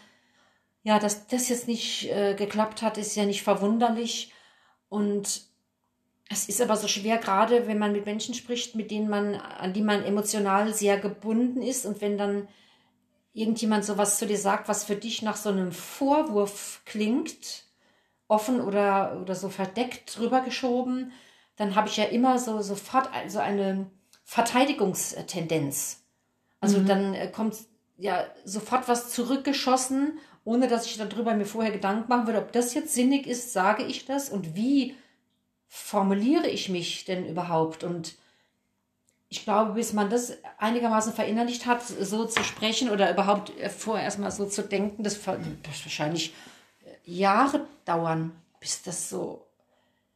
ja, 0.83 0.99
dass 0.99 1.27
das 1.27 1.47
jetzt 1.47 1.67
nicht 1.67 2.11
äh, 2.11 2.35
geklappt 2.35 2.81
hat, 2.81 2.97
ist 2.97 3.15
ja 3.15 3.25
nicht 3.25 3.43
verwunderlich. 3.43 4.33
Und 4.89 5.52
es 6.33 6.49
ist 6.49 6.61
aber 6.61 6.75
so 6.75 6.87
schwer, 6.87 7.17
gerade 7.17 7.67
wenn 7.67 7.79
man 7.79 7.93
mit 7.93 8.05
Menschen 8.05 8.33
spricht, 8.33 8.75
mit 8.75 8.91
denen 8.91 9.09
man, 9.09 9.35
an 9.35 9.73
die 9.73 9.81
man 9.81 10.03
emotional 10.03 10.73
sehr 10.73 10.97
gebunden 10.97 11.61
ist 11.61 11.85
und 11.85 12.01
wenn 12.01 12.17
dann 12.17 12.47
irgendjemand 13.33 13.85
sowas 13.85 14.19
zu 14.19 14.27
dir 14.27 14.37
sagt, 14.37 14.67
was 14.67 14.83
für 14.83 14.95
dich 14.95 15.21
nach 15.21 15.37
so 15.37 15.49
einem 15.49 15.71
Vorwurf 15.71 16.81
klingt, 16.85 17.63
offen 18.27 18.61
oder, 18.61 19.19
oder 19.21 19.35
so 19.35 19.49
verdeckt 19.49 20.17
drüber 20.17 20.41
geschoben, 20.41 21.11
dann 21.55 21.75
habe 21.75 21.87
ich 21.87 21.97
ja 21.97 22.05
immer 22.05 22.39
so 22.39 22.61
sofort 22.61 23.09
so 23.27 23.39
eine 23.39 23.87
Verteidigungstendenz. 24.23 26.03
Also 26.59 26.79
mhm. 26.79 26.85
dann 26.87 27.13
äh, 27.13 27.27
kommt 27.27 27.55
ja 27.97 28.25
sofort 28.43 28.87
was 28.87 29.11
zurückgeschossen, 29.11 30.19
ohne 30.45 30.67
dass 30.67 30.85
ich 30.85 30.97
darüber 30.97 31.33
mir 31.35 31.45
vorher 31.45 31.71
Gedanken 31.71 32.09
machen 32.09 32.27
würde, 32.27 32.39
ob 32.39 32.51
das 32.51 32.73
jetzt 32.73 32.93
sinnig 32.93 33.27
ist, 33.27 33.53
sage 33.53 33.83
ich 33.83 34.05
das 34.05 34.29
und 34.29 34.55
wie 34.55 34.95
formuliere 35.75 36.47
ich 36.47 36.69
mich 36.69 37.03
denn 37.03 37.25
überhaupt? 37.27 37.83
Und 37.83 38.15
ich 39.27 39.43
glaube, 39.43 39.73
bis 39.73 39.91
man 39.91 40.11
das 40.11 40.37
einigermaßen 40.59 41.13
verinnerlicht 41.13 41.65
hat, 41.65 41.81
so 41.81 42.25
zu 42.25 42.43
sprechen 42.43 42.91
oder 42.91 43.11
überhaupt 43.11 43.51
vorher 43.75 44.05
erstmal 44.05 44.29
so 44.29 44.45
zu 44.45 44.61
denken, 44.61 45.01
das 45.01 45.25
wird 45.25 45.39
wahrscheinlich 45.65 46.31
Jahre 47.05 47.65
dauern, 47.85 48.33
bis 48.59 48.83
das 48.83 49.09
so, 49.09 49.47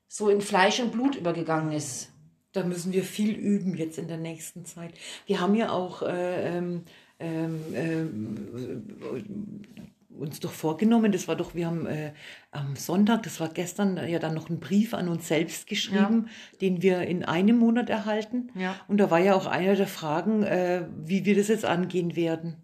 so 0.08 0.30
in 0.30 0.42
Fleisch 0.42 0.80
und 0.80 0.92
Blut 0.92 1.16
übergegangen 1.16 1.72
ist. 1.72 2.10
Da 2.52 2.64
müssen 2.64 2.94
wir 2.94 3.04
viel 3.04 3.32
üben 3.32 3.76
jetzt 3.76 3.98
in 3.98 4.08
der 4.08 4.18
nächsten 4.18 4.64
Zeit. 4.64 4.94
Wir 5.26 5.40
haben 5.40 5.56
ja 5.56 5.72
auch 5.72 6.04
äh, 6.04 6.56
ähm, 6.56 6.84
ähm, 7.20 7.64
ähm 7.74 9.64
uns 10.10 10.40
doch 10.40 10.52
vorgenommen, 10.52 11.12
das 11.12 11.28
war 11.28 11.36
doch, 11.36 11.54
wir 11.54 11.68
haben 11.68 11.86
äh, 11.86 12.14
am 12.52 12.76
Sonntag, 12.76 13.24
das 13.24 13.40
war 13.40 13.50
gestern, 13.50 13.98
ja 14.08 14.20
dann 14.20 14.34
noch 14.34 14.50
einen 14.50 14.60
Brief 14.60 14.94
an 14.94 15.10
uns 15.10 15.28
selbst 15.28 15.68
geschrieben, 15.68 16.28
ja. 16.28 16.58
den 16.62 16.82
wir 16.82 17.02
in 17.02 17.26
einem 17.26 17.58
Monat 17.58 17.90
erhalten. 17.90 18.50
Ja. 18.56 18.76
Und 18.88 18.98
da 18.98 19.12
war 19.12 19.20
ja 19.20 19.36
auch 19.36 19.46
einer 19.46 19.76
der 19.76 19.88
Fragen, 19.88 20.44
äh, 20.44 20.86
wie 20.98 21.26
wir 21.26 21.36
das 21.36 21.50
jetzt 21.50 21.66
angehen 21.66 22.16
werden. 22.16 22.56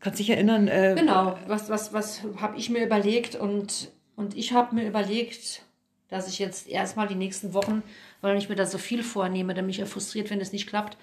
Kannst 0.00 0.18
dich 0.18 0.30
erinnern? 0.30 0.68
Äh, 0.68 0.94
genau, 0.96 1.38
was, 1.46 1.70
was, 1.70 1.92
was 1.92 2.22
habe 2.36 2.56
ich 2.56 2.70
mir 2.70 2.84
überlegt 2.84 3.34
und, 3.34 3.90
und 4.16 4.36
ich 4.36 4.52
habe 4.52 4.74
mir 4.74 4.86
überlegt, 4.86 5.64
dass 6.08 6.28
ich 6.28 6.38
jetzt 6.38 6.68
erstmal 6.68 7.06
die 7.06 7.14
nächsten 7.14 7.54
Wochen, 7.54 7.82
weil 8.20 8.36
ich 8.36 8.48
mir 8.48 8.54
da 8.56 8.66
so 8.66 8.78
viel 8.78 9.02
vornehme, 9.02 9.54
dann 9.54 9.66
mich 9.66 9.78
ja 9.78 9.86
frustriert, 9.86 10.30
wenn 10.30 10.40
es 10.40 10.52
nicht 10.52 10.66
klappt, 10.66 10.96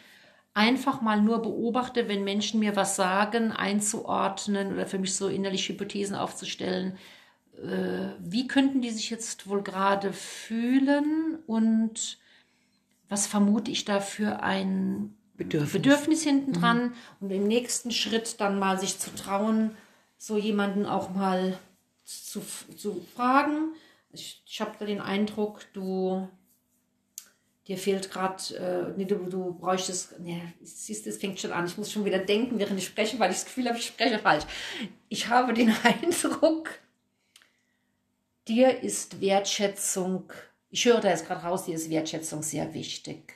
einfach 0.56 1.02
mal 1.02 1.22
nur 1.22 1.42
beobachte, 1.42 2.08
wenn 2.08 2.24
Menschen 2.24 2.62
mir 2.62 2.76
was 2.76 2.96
sagen, 2.96 3.52
einzuordnen 3.52 4.74
oder 4.74 4.88
für 4.88 4.98
mich 4.98 5.14
so 5.14 5.28
innerliche 5.28 5.74
Hypothesen 5.74 6.16
aufzustellen. 6.16 6.98
Äh, 7.58 8.08
wie 8.20 8.48
könnten 8.48 8.82
die 8.82 8.90
sich 8.90 9.10
jetzt 9.10 9.48
wohl 9.48 9.62
gerade 9.62 10.14
fühlen 10.14 11.40
und 11.46 12.18
was 13.10 13.28
vermute 13.28 13.70
ich 13.70 13.84
da 13.84 14.00
für 14.00 14.42
ein 14.42 15.16
Bedürfnis, 15.36 15.74
Bedürfnis 15.74 16.24
hinten 16.24 16.54
dran 16.54 16.84
mhm. 16.86 16.94
und 17.20 17.32
im 17.32 17.48
nächsten 17.48 17.92
Schritt 17.92 18.40
dann 18.40 18.58
mal 18.58 18.80
sich 18.80 18.98
zu 18.98 19.14
trauen, 19.14 19.76
so 20.18 20.38
jemanden 20.38 20.86
auch 20.86 21.14
mal 21.14 21.60
zu, 22.06 22.42
zu 22.78 23.06
fragen. 23.14 23.74
Ich, 24.12 24.42
ich 24.48 24.62
habe 24.62 24.72
da 24.80 24.86
den 24.86 25.02
Eindruck, 25.02 25.66
du 25.74 26.30
dir 27.68 27.78
fehlt 27.78 28.12
gerade, 28.12 28.56
äh, 28.56 28.98
nee, 28.98 29.06
du, 29.06 29.16
du 29.16 29.54
bräuchtest, 29.54 30.20
nee, 30.20 30.42
siehst 30.62 31.08
es 31.08 31.18
fängt 31.18 31.40
schon 31.40 31.52
an, 31.52 31.66
ich 31.66 31.78
muss 31.78 31.92
schon 31.92 32.06
wieder 32.06 32.20
denken, 32.20 32.60
während 32.60 32.78
ich 32.78 32.86
spreche, 32.86 33.20
weil 33.20 33.32
ich 33.32 33.38
das 33.38 33.46
Gefühl 33.46 33.68
habe, 33.68 33.78
ich 33.78 33.88
spreche 33.88 34.20
falsch. 34.20 34.46
Ich 35.10 35.28
habe 35.28 35.54
den 35.54 35.74
Eindruck, 35.84 36.70
dir 38.48 38.84
ist 38.84 39.20
Wertschätzung, 39.22 40.32
ich 40.70 40.86
höre 40.86 41.02
da 41.02 41.10
jetzt 41.10 41.26
gerade 41.28 41.42
raus, 41.42 41.66
dir 41.66 41.76
ist 41.76 41.90
Wertschätzung 41.90 42.44
sehr 42.44 42.74
wichtig. 42.74 43.35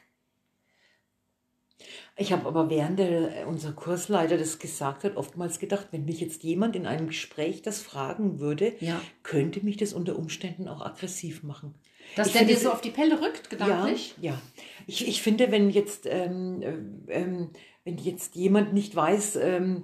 Ich 2.20 2.34
habe 2.34 2.46
aber 2.48 2.70
während 2.70 3.00
der, 3.00 3.48
unser 3.48 3.72
Kursleiter 3.72 4.38
das 4.38 4.60
gesagt 4.60 5.06
hat, 5.06 5.16
oftmals 5.16 5.58
gedacht, 5.58 5.88
wenn 5.92 6.04
mich 6.04 6.20
jetzt 6.20 6.44
jemand 6.44 6.76
in 6.76 6.86
einem 6.86 7.08
Gespräch 7.08 7.62
das 7.62 7.82
fragen 7.82 8.40
würde, 8.40 8.74
ja. 8.82 9.00
könnte 9.24 9.64
mich 9.64 9.78
das 9.78 9.94
unter 9.94 10.20
Umständen 10.20 10.68
auch 10.68 10.86
aggressiv 10.86 11.44
machen. 11.44 11.76
Dass 12.18 12.28
ich 12.28 12.34
der 12.34 12.40
finde, 12.40 12.56
dir 12.56 12.60
so 12.60 12.72
auf 12.72 12.82
die 12.82 12.90
Pelle 12.90 13.22
rückt, 13.22 13.50
gedanklich? 13.50 14.16
Ja, 14.20 14.32
ja. 14.32 14.42
Ich, 14.86 15.08
ich 15.08 15.22
finde, 15.22 15.50
wenn 15.50 15.70
jetzt, 15.70 16.08
ähm, 16.08 16.62
ähm, 17.08 17.52
wenn 17.86 17.98
jetzt 17.98 18.36
jemand 18.36 18.74
nicht 18.74 18.94
weiß, 18.94 19.38
ähm, 19.38 19.84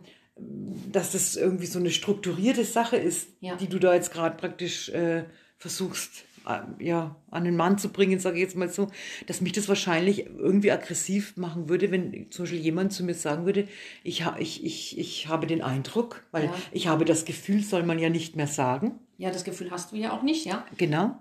dass 0.92 1.13
das 1.13 1.38
irgendwie 1.38 1.68
so 1.68 1.80
eine 1.80 1.92
strukturierte 1.92 2.65
Sache 2.65 2.98
ist, 2.98 3.30
ja. 3.39 3.56
die 3.56 3.68
du 3.68 3.80
da 3.80 3.94
jetzt 3.94 4.12
gerade 4.12 4.36
praktisch 4.36 4.89
äh, 4.89 5.24
versuchst 5.58 6.12
äh, 6.20 6.35
ja, 6.79 7.15
an 7.31 7.43
den 7.43 7.55
Mann 7.55 7.77
zu 7.77 7.89
bringen, 7.89 8.19
sage 8.19 8.37
ich 8.37 8.43
jetzt 8.43 8.55
mal 8.55 8.69
so, 8.69 8.87
dass 9.27 9.41
mich 9.41 9.51
das 9.53 9.67
wahrscheinlich 9.67 10.25
irgendwie 10.25 10.71
aggressiv 10.71 11.37
machen 11.37 11.69
würde, 11.69 11.91
wenn 11.91 12.31
zum 12.31 12.43
Beispiel 12.43 12.59
jemand 12.61 12.93
zu 12.93 13.03
mir 13.03 13.15
sagen 13.15 13.45
würde, 13.45 13.67
ich, 14.03 14.25
ich, 14.39 14.63
ich, 14.63 14.97
ich 14.97 15.27
habe 15.27 15.47
den 15.47 15.61
Eindruck, 15.61 16.23
weil 16.31 16.45
ja. 16.45 16.53
ich 16.71 16.87
habe 16.87 17.05
das 17.05 17.25
Gefühl, 17.25 17.63
soll 17.63 17.83
man 17.83 17.99
ja 17.99 18.09
nicht 18.09 18.35
mehr 18.35 18.47
sagen. 18.47 18.99
Ja, 19.17 19.31
das 19.31 19.43
Gefühl 19.43 19.71
hast 19.71 19.91
du 19.91 19.95
ja 19.95 20.11
auch 20.11 20.23
nicht, 20.23 20.45
ja. 20.45 20.65
Genau 20.77 21.19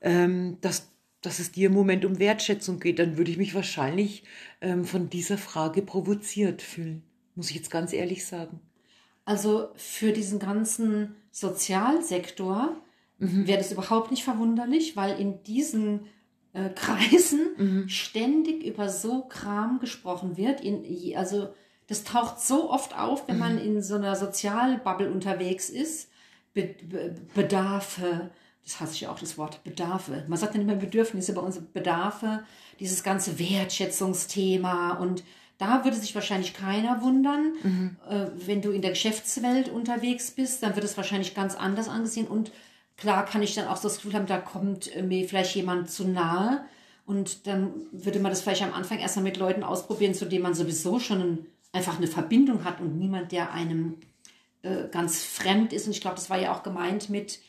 ähm, 0.00 0.58
dass, 0.60 0.90
dass 1.20 1.38
es 1.38 1.52
dir 1.52 1.66
im 1.66 1.74
Moment 1.74 2.04
um 2.04 2.18
Wertschätzung 2.18 2.80
geht, 2.80 2.98
dann 2.98 3.16
würde 3.16 3.30
ich 3.30 3.36
mich 3.36 3.54
wahrscheinlich 3.54 4.24
ähm, 4.60 4.84
von 4.84 5.10
dieser 5.10 5.38
Frage 5.38 5.82
provoziert 5.82 6.62
fühlen, 6.62 7.02
muss 7.34 7.50
ich 7.50 7.56
jetzt 7.56 7.70
ganz 7.70 7.92
ehrlich 7.92 8.26
sagen. 8.26 8.60
Also 9.24 9.68
für 9.76 10.12
diesen 10.12 10.38
ganzen 10.38 11.14
Sozialsektor 11.30 12.76
mhm. 13.20 13.46
wäre 13.46 13.58
das 13.58 13.72
überhaupt 13.72 14.10
nicht 14.10 14.24
verwunderlich, 14.24 14.96
weil 14.96 15.18
in 15.20 15.42
diesen 15.44 16.06
äh, 16.52 16.70
Kreisen 16.74 17.40
mhm. 17.56 17.88
ständig 17.88 18.64
über 18.64 18.88
so 18.88 19.22
Kram 19.22 19.78
gesprochen 19.78 20.36
wird. 20.36 20.60
In, 20.60 20.84
also 21.16 21.54
das 21.86 22.04
taucht 22.04 22.40
so 22.40 22.70
oft 22.70 22.98
auf, 22.98 23.28
wenn 23.28 23.36
mhm. 23.36 23.40
man 23.40 23.58
in 23.58 23.82
so 23.82 23.94
einer 23.94 24.16
Sozialbubble 24.16 25.10
unterwegs 25.10 25.70
ist 25.70 26.10
Be 26.52 26.74
Be 26.82 27.14
Bedarfe, 27.34 28.30
das 28.64 28.80
hasse 28.80 28.94
ich 28.94 29.06
auch, 29.06 29.18
das 29.18 29.38
Wort 29.38 29.62
Bedarfe. 29.62 30.24
Man 30.28 30.38
sagt 30.38 30.54
ja 30.54 30.58
nicht 30.58 30.66
mehr 30.66 30.76
Bedürfnisse, 30.76 31.32
bei 31.32 31.40
uns 31.40 31.60
Bedarfe, 31.60 32.42
dieses 32.80 33.02
ganze 33.02 33.38
Wertschätzungsthema 33.38 34.94
und 34.94 35.22
da 35.58 35.84
würde 35.84 35.96
sich 35.96 36.14
wahrscheinlich 36.14 36.54
keiner 36.54 37.02
wundern. 37.02 37.52
Mhm. 37.62 37.96
Äh, 38.08 38.26
wenn 38.46 38.62
du 38.62 38.70
in 38.70 38.80
der 38.80 38.92
Geschäftswelt 38.92 39.68
unterwegs 39.68 40.30
bist, 40.30 40.62
dann 40.62 40.74
wird 40.74 40.86
es 40.86 40.96
wahrscheinlich 40.96 41.34
ganz 41.34 41.54
anders 41.54 41.88
angesehen. 41.88 42.26
Und 42.26 42.50
klar 43.00 43.24
kann 43.24 43.42
ich 43.42 43.54
dann 43.54 43.66
auch 43.66 43.80
das 43.80 43.96
Gefühl 43.96 44.14
haben, 44.14 44.26
da 44.26 44.38
kommt 44.38 44.90
mir 45.02 45.28
vielleicht 45.28 45.56
jemand 45.56 45.90
zu 45.90 46.06
nahe. 46.06 46.64
Und 47.06 47.48
dann 47.48 47.72
würde 47.90 48.20
man 48.20 48.30
das 48.30 48.42
vielleicht 48.42 48.62
am 48.62 48.72
Anfang 48.72 49.00
erstmal 49.00 49.24
mit 49.24 49.36
Leuten 49.36 49.64
ausprobieren, 49.64 50.14
zu 50.14 50.26
denen 50.26 50.44
man 50.44 50.54
sowieso 50.54 51.00
schon 51.00 51.20
ein, 51.20 51.46
einfach 51.72 51.96
eine 51.96 52.06
Verbindung 52.06 52.64
hat 52.64 52.80
und 52.80 52.98
niemand, 52.98 53.32
der 53.32 53.52
einem 53.52 53.96
äh, 54.62 54.88
ganz 54.92 55.24
fremd 55.24 55.72
ist. 55.72 55.86
Und 55.86 55.92
ich 55.92 56.00
glaube, 56.00 56.16
das 56.16 56.30
war 56.30 56.38
ja 56.38 56.54
auch 56.54 56.62
gemeint 56.62 57.10
mit, 57.10 57.40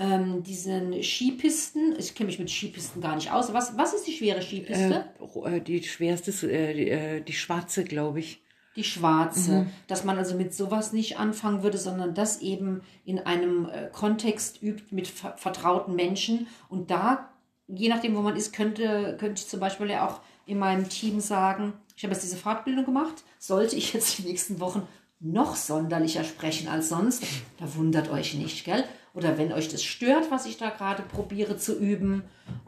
ähm, 0.00 0.42
diesen 0.42 1.02
Skipisten. 1.02 1.94
Ich 1.98 2.14
kenne 2.14 2.28
mich 2.28 2.38
mit 2.38 2.50
Skipisten 2.50 3.02
gar 3.02 3.14
nicht 3.14 3.30
aus. 3.30 3.52
Was, 3.52 3.76
was 3.76 3.92
ist 3.92 4.06
die 4.06 4.12
schwere 4.12 4.40
Skipiste? 4.40 5.04
Äh, 5.44 5.60
die 5.60 5.82
schwerste, 5.82 6.30
äh, 6.50 6.74
die, 6.74 6.88
äh, 6.88 7.20
die 7.20 7.34
schwarze, 7.34 7.84
glaube 7.84 8.20
ich. 8.20 8.42
Die 8.76 8.84
schwarze. 8.84 9.52
Mhm. 9.52 9.70
Dass 9.86 10.04
man 10.04 10.18
also 10.18 10.36
mit 10.36 10.54
sowas 10.54 10.92
nicht 10.92 11.18
anfangen 11.18 11.62
würde, 11.62 11.78
sondern 11.78 12.14
das 12.14 12.40
eben 12.40 12.82
in 13.04 13.18
einem 13.18 13.68
äh, 13.68 13.88
Kontext 13.92 14.62
übt 14.62 14.94
mit 14.94 15.08
ver 15.08 15.36
vertrauten 15.36 15.94
Menschen. 15.94 16.46
Und 16.68 16.90
da, 16.90 17.30
je 17.66 17.88
nachdem, 17.88 18.14
wo 18.16 18.20
man 18.20 18.36
ist, 18.36 18.52
könnte, 18.52 19.16
könnte 19.18 19.42
ich 19.42 19.48
zum 19.48 19.60
Beispiel 19.60 19.90
ja 19.90 20.08
auch 20.08 20.20
in 20.46 20.58
meinem 20.58 20.88
Team 20.88 21.20
sagen, 21.20 21.72
ich 21.96 22.04
habe 22.04 22.14
jetzt 22.14 22.22
diese 22.22 22.36
Fortbildung 22.36 22.84
gemacht, 22.84 23.24
sollte 23.38 23.76
ich 23.76 23.92
jetzt 23.92 24.18
die 24.18 24.22
nächsten 24.22 24.60
Wochen 24.60 24.86
noch 25.20 25.54
sonderlicher 25.54 26.24
sprechen 26.24 26.68
als 26.68 26.88
sonst, 26.88 27.24
da 27.58 27.74
wundert 27.74 28.10
euch 28.10 28.34
nicht, 28.34 28.64
gell? 28.64 28.84
oder 29.14 29.38
wenn 29.38 29.52
euch 29.52 29.68
das 29.68 29.82
stört, 29.82 30.30
was 30.30 30.46
ich 30.46 30.56
da 30.56 30.70
gerade 30.70 31.02
probiere 31.02 31.56
zu 31.56 31.78
üben. 31.78 32.24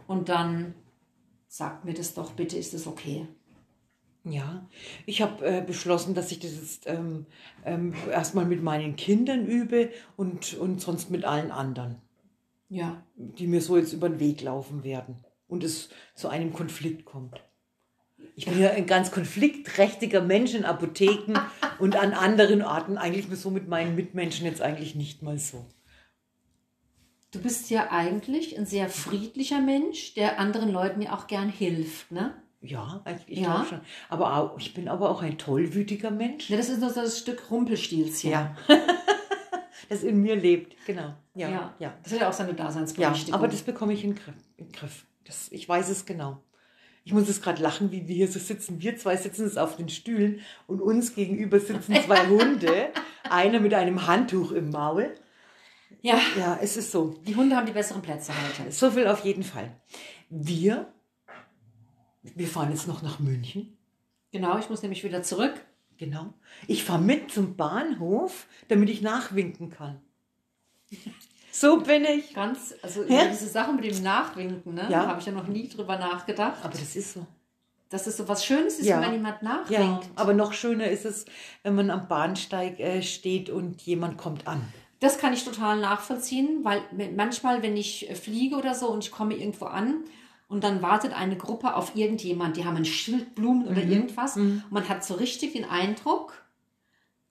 Und 0.06 0.28
dann 0.28 0.74
sagt 1.46 1.84
mir 1.84 1.94
das 1.94 2.14
doch 2.14 2.32
bitte, 2.32 2.56
ist 2.56 2.74
das 2.74 2.86
okay? 2.86 3.26
Ja, 4.24 4.68
ich 5.04 5.20
habe 5.20 5.44
äh, 5.44 5.62
beschlossen, 5.62 6.14
dass 6.14 6.30
ich 6.30 6.38
das 6.38 6.54
jetzt 6.54 6.86
ähm, 6.86 7.26
ähm, 7.64 7.92
erstmal 8.10 8.44
mit 8.44 8.62
meinen 8.62 8.94
Kindern 8.94 9.46
übe 9.46 9.90
und, 10.16 10.54
und 10.54 10.80
sonst 10.80 11.10
mit 11.10 11.24
allen 11.24 11.50
anderen. 11.50 11.96
Ja. 12.68 13.02
Die 13.16 13.48
mir 13.48 13.60
so 13.60 13.76
jetzt 13.76 13.92
über 13.92 14.08
den 14.08 14.20
Weg 14.20 14.40
laufen 14.42 14.84
werden 14.84 15.16
und 15.48 15.64
es 15.64 15.88
zu 16.14 16.28
einem 16.28 16.52
Konflikt 16.52 17.04
kommt. 17.04 17.42
Ich 18.36 18.46
bin 18.46 18.60
ja 18.60 18.70
ein 18.70 18.86
ganz 18.86 19.10
konfliktträchtiger 19.10 20.22
Mensch 20.22 20.54
in 20.54 20.64
Apotheken 20.64 21.34
und 21.80 21.96
an 21.96 22.12
anderen 22.12 22.62
Orten 22.62 22.98
eigentlich 22.98 23.26
so 23.38 23.50
mit 23.50 23.68
meinen 23.68 23.96
Mitmenschen 23.96 24.46
jetzt 24.46 24.62
eigentlich 24.62 24.94
nicht 24.94 25.22
mal 25.22 25.38
so. 25.38 25.66
Du 27.32 27.40
bist 27.40 27.70
ja 27.70 27.90
eigentlich 27.90 28.56
ein 28.56 28.66
sehr 28.66 28.88
friedlicher 28.88 29.60
Mensch, 29.60 30.14
der 30.14 30.38
anderen 30.38 30.70
Leuten 30.70 31.02
ja 31.02 31.16
auch 31.16 31.26
gern 31.26 31.48
hilft, 31.48 32.12
ne? 32.12 32.34
Ja, 32.62 33.02
ich 33.26 33.38
ja. 33.38 33.54
glaube 33.54 33.68
schon. 33.68 33.80
Aber 34.08 34.36
auch, 34.36 34.58
ich 34.58 34.72
bin 34.72 34.88
aber 34.88 35.10
auch 35.10 35.22
ein 35.22 35.36
tollwütiger 35.36 36.10
Mensch. 36.10 36.48
Ja, 36.48 36.56
das 36.56 36.68
ist 36.68 36.80
nur 36.80 36.92
das 36.92 37.18
Stück 37.18 37.50
Rumpelstilzchen. 37.50 38.30
Ja. 38.30 38.56
das 39.88 40.02
in 40.02 40.22
mir 40.22 40.36
lebt, 40.36 40.76
genau. 40.86 41.14
Ja, 41.34 41.48
ja. 41.48 41.74
ja. 41.78 41.94
Das 42.02 42.12
hat 42.12 42.20
ja 42.20 42.28
auch 42.28 42.32
seine 42.32 42.54
Daseinsberechtigung. 42.54 43.32
Ja, 43.32 43.34
aber 43.34 43.48
das 43.48 43.62
bekomme 43.62 43.92
ich 43.92 44.04
in 44.04 44.14
Griff. 44.14 44.34
In 44.56 44.70
Griff. 44.70 45.06
Das, 45.24 45.50
ich 45.50 45.68
weiß 45.68 45.88
es 45.88 46.06
genau. 46.06 46.42
Ich 47.04 47.12
muss 47.12 47.26
jetzt 47.26 47.42
gerade 47.42 47.60
lachen, 47.60 47.90
wie 47.90 48.06
wir 48.06 48.14
hier 48.14 48.28
so 48.28 48.38
sitzen. 48.38 48.80
Wir 48.80 48.96
zwei 48.96 49.16
sitzen 49.16 49.44
jetzt 49.44 49.58
auf 49.58 49.76
den 49.76 49.88
Stühlen 49.88 50.40
und 50.68 50.80
uns 50.80 51.16
gegenüber 51.16 51.58
sitzen 51.58 51.96
zwei 51.96 52.26
Hunde. 52.28 52.90
Einer 53.28 53.58
mit 53.58 53.74
einem 53.74 54.06
Handtuch 54.06 54.52
im 54.52 54.70
Maul 54.70 55.12
ja. 56.02 56.20
Ja, 56.36 56.58
es 56.60 56.76
ist 56.76 56.90
so. 56.90 57.14
Die 57.26 57.36
Hunde 57.36 57.56
haben 57.56 57.66
die 57.66 57.72
besseren 57.72 58.02
Plätze 58.02 58.32
heute. 58.32 58.70
So 58.72 58.90
viel 58.90 59.06
auf 59.06 59.24
jeden 59.24 59.44
Fall. 59.44 59.80
Wir, 60.28 60.92
wir 62.22 62.46
fahren 62.46 62.70
jetzt 62.70 62.88
noch 62.88 63.02
nach 63.02 63.18
München. 63.18 63.76
Genau, 64.30 64.58
ich 64.58 64.70
muss 64.70 64.82
nämlich 64.82 65.04
wieder 65.04 65.22
zurück. 65.22 65.54
Genau. 65.98 66.32
Ich 66.66 66.84
fahre 66.84 67.00
mit 67.00 67.30
zum 67.30 67.56
Bahnhof, 67.56 68.46
damit 68.68 68.88
ich 68.90 69.02
nachwinken 69.02 69.70
kann. 69.70 70.00
So 71.50 71.80
bin 71.80 72.04
ich. 72.04 72.34
Ganz, 72.34 72.74
also 72.82 73.04
ja? 73.04 73.26
diese 73.26 73.46
Sache 73.46 73.72
mit 73.72 73.84
dem 73.84 74.02
Nachwinken, 74.02 74.74
ne? 74.74 74.82
Ja. 74.82 75.02
Da 75.02 75.06
habe 75.08 75.20
ich 75.20 75.26
ja 75.26 75.32
noch 75.32 75.46
nie 75.46 75.68
drüber 75.68 75.98
nachgedacht. 75.98 76.64
Aber 76.64 76.76
das 76.76 76.96
ist 76.96 77.12
so. 77.12 77.26
Dass 77.90 78.06
es 78.06 78.16
so 78.16 78.26
was 78.26 78.44
Schönes 78.44 78.78
ist, 78.78 78.86
ja. 78.86 79.02
wenn 79.02 79.12
jemand 79.12 79.42
nachwinkt. 79.42 79.70
Ja, 79.70 80.00
aber 80.16 80.32
noch 80.32 80.54
schöner 80.54 80.86
ist 80.86 81.04
es, 81.04 81.26
wenn 81.62 81.74
man 81.74 81.90
am 81.90 82.08
Bahnsteig 82.08 82.80
äh, 82.80 83.02
steht 83.02 83.50
und 83.50 83.82
jemand 83.82 84.16
kommt 84.16 84.46
an. 84.46 84.62
Das 84.98 85.18
kann 85.18 85.34
ich 85.34 85.44
total 85.44 85.78
nachvollziehen, 85.78 86.64
weil 86.64 86.80
manchmal, 87.14 87.62
wenn 87.62 87.76
ich 87.76 88.08
fliege 88.14 88.56
oder 88.56 88.74
so 88.74 88.88
und 88.88 89.04
ich 89.04 89.10
komme 89.10 89.34
irgendwo 89.34 89.66
an 89.66 90.04
und 90.52 90.62
dann 90.62 90.82
wartet 90.82 91.14
eine 91.14 91.36
Gruppe 91.36 91.74
auf 91.74 91.96
irgendjemand, 91.96 92.56
die 92.56 92.64
haben 92.64 92.76
ein 92.76 92.84
Schild, 92.84 93.34
Blumen 93.34 93.66
oder 93.66 93.82
mhm. 93.82 93.90
irgendwas 93.90 94.36
mhm. 94.36 94.62
und 94.64 94.72
man 94.72 94.88
hat 94.88 95.02
so 95.02 95.14
richtig 95.14 95.54
den 95.54 95.64
Eindruck, 95.64 96.34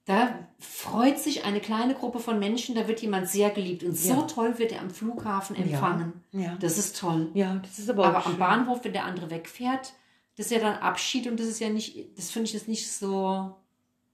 da 0.06 0.48
freut 0.58 1.20
sich 1.20 1.46
eine 1.46 1.60
kleine 1.60 1.94
Gruppe 1.94 2.20
von 2.20 2.40
Menschen, 2.40 2.74
da 2.74 2.88
wird 2.88 3.00
jemand 3.02 3.30
sehr 3.30 3.52
geliebt 3.52 3.84
und 3.84 3.96
so 3.96 4.14
ja. 4.14 4.22
toll 4.24 4.58
wird 4.58 4.72
er 4.72 4.82
am 4.82 4.90
Flughafen 4.90 5.56
empfangen. 5.56 6.14
Ja. 6.32 6.42
ja. 6.42 6.58
Das 6.60 6.80
ist 6.80 6.98
toll. 7.00 7.30
Ja, 7.36 7.56
das 7.62 7.78
ist 7.78 7.90
aber, 7.90 8.08
aber 8.08 8.26
am 8.26 8.38
Bahnhof, 8.38 8.84
wenn 8.84 8.94
der 8.94 9.06
andere 9.06 9.30
wegfährt, 9.30 9.94
das 10.36 10.48
ist 10.48 10.52
ja 10.52 10.60
dann 10.60 10.80
Abschied 10.80 11.28
und 11.28 11.40
das 11.40 11.46
ist 11.46 11.60
ja 11.60 11.70
nicht, 11.70 12.18
das 12.18 12.32
finde 12.32 12.48
ich 12.48 12.54
jetzt 12.54 12.68
nicht 12.68 12.92
so 12.92 13.56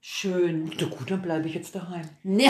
schön. 0.00 0.70
Na 0.78 0.86
gut, 0.86 1.10
dann 1.10 1.22
bleibe 1.22 1.48
ich 1.48 1.54
jetzt 1.54 1.74
daheim. 1.74 2.08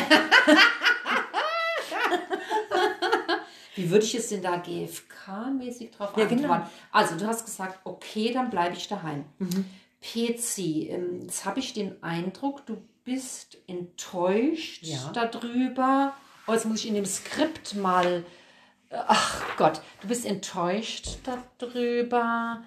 Wie 3.78 3.90
würde 3.90 4.04
ich 4.04 4.14
es 4.16 4.28
denn 4.28 4.42
da 4.42 4.56
GFK-mäßig 4.56 5.92
drauf 5.92 6.10
ja, 6.16 6.24
genau. 6.24 6.42
antworten? 6.42 6.62
Genau. 6.62 6.66
Also 6.90 7.16
du 7.16 7.26
hast 7.26 7.44
gesagt, 7.44 7.78
okay, 7.84 8.32
dann 8.32 8.50
bleibe 8.50 8.74
ich 8.76 8.88
daheim. 8.88 9.24
Mhm. 9.38 9.64
PC, 10.00 10.58
ähm, 10.90 11.20
jetzt 11.22 11.44
habe 11.44 11.60
ich 11.60 11.74
den 11.74 12.02
Eindruck, 12.02 12.66
du 12.66 12.82
bist 13.04 13.56
enttäuscht 13.68 14.82
ja. 14.82 15.12
darüber. 15.12 16.12
Oh, 16.48 16.52
jetzt 16.52 16.66
muss 16.66 16.80
ich 16.80 16.88
in 16.88 16.94
dem 16.94 17.06
Skript 17.06 17.76
mal. 17.76 18.24
Äh, 18.90 18.96
ach 19.06 19.56
Gott, 19.56 19.80
du 20.00 20.08
bist 20.08 20.26
enttäuscht 20.26 21.18
darüber. 21.58 22.62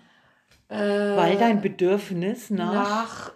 Äh, 0.69 0.77
Weil 0.77 1.37
dein 1.37 1.61
Bedürfnis 1.61 2.49
nach, 2.49 2.73
nach 2.73 3.31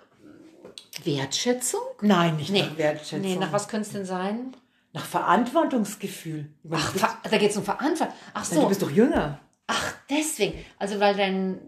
Wertschätzung? 1.04 1.82
Nein, 2.00 2.38
nicht 2.38 2.52
nee. 2.52 2.62
nach 2.62 2.78
Wertschätzung. 2.78 3.22
Nee, 3.22 3.36
nach 3.36 3.52
was 3.52 3.68
könnte 3.68 3.88
es 3.88 3.94
denn 3.94 4.06
sein? 4.06 4.56
Nach 4.96 5.04
Verantwortungsgefühl. 5.04 6.50
Ach, 6.72 6.94
Ver 6.94 7.18
da 7.30 7.38
geht 7.38 7.52
es 7.52 7.58
um 7.58 7.64
Verantwortung. 7.66 8.16
Ach 8.34 8.46
so. 8.46 8.56
Ja, 8.56 8.62
du 8.62 8.68
bist 8.70 8.82
doch 8.82 8.90
jünger. 8.90 9.40
Ach, 9.68 9.94
deswegen. 10.10 10.58
Also 10.80 11.02
weil 11.02 11.16
dein 11.16 11.60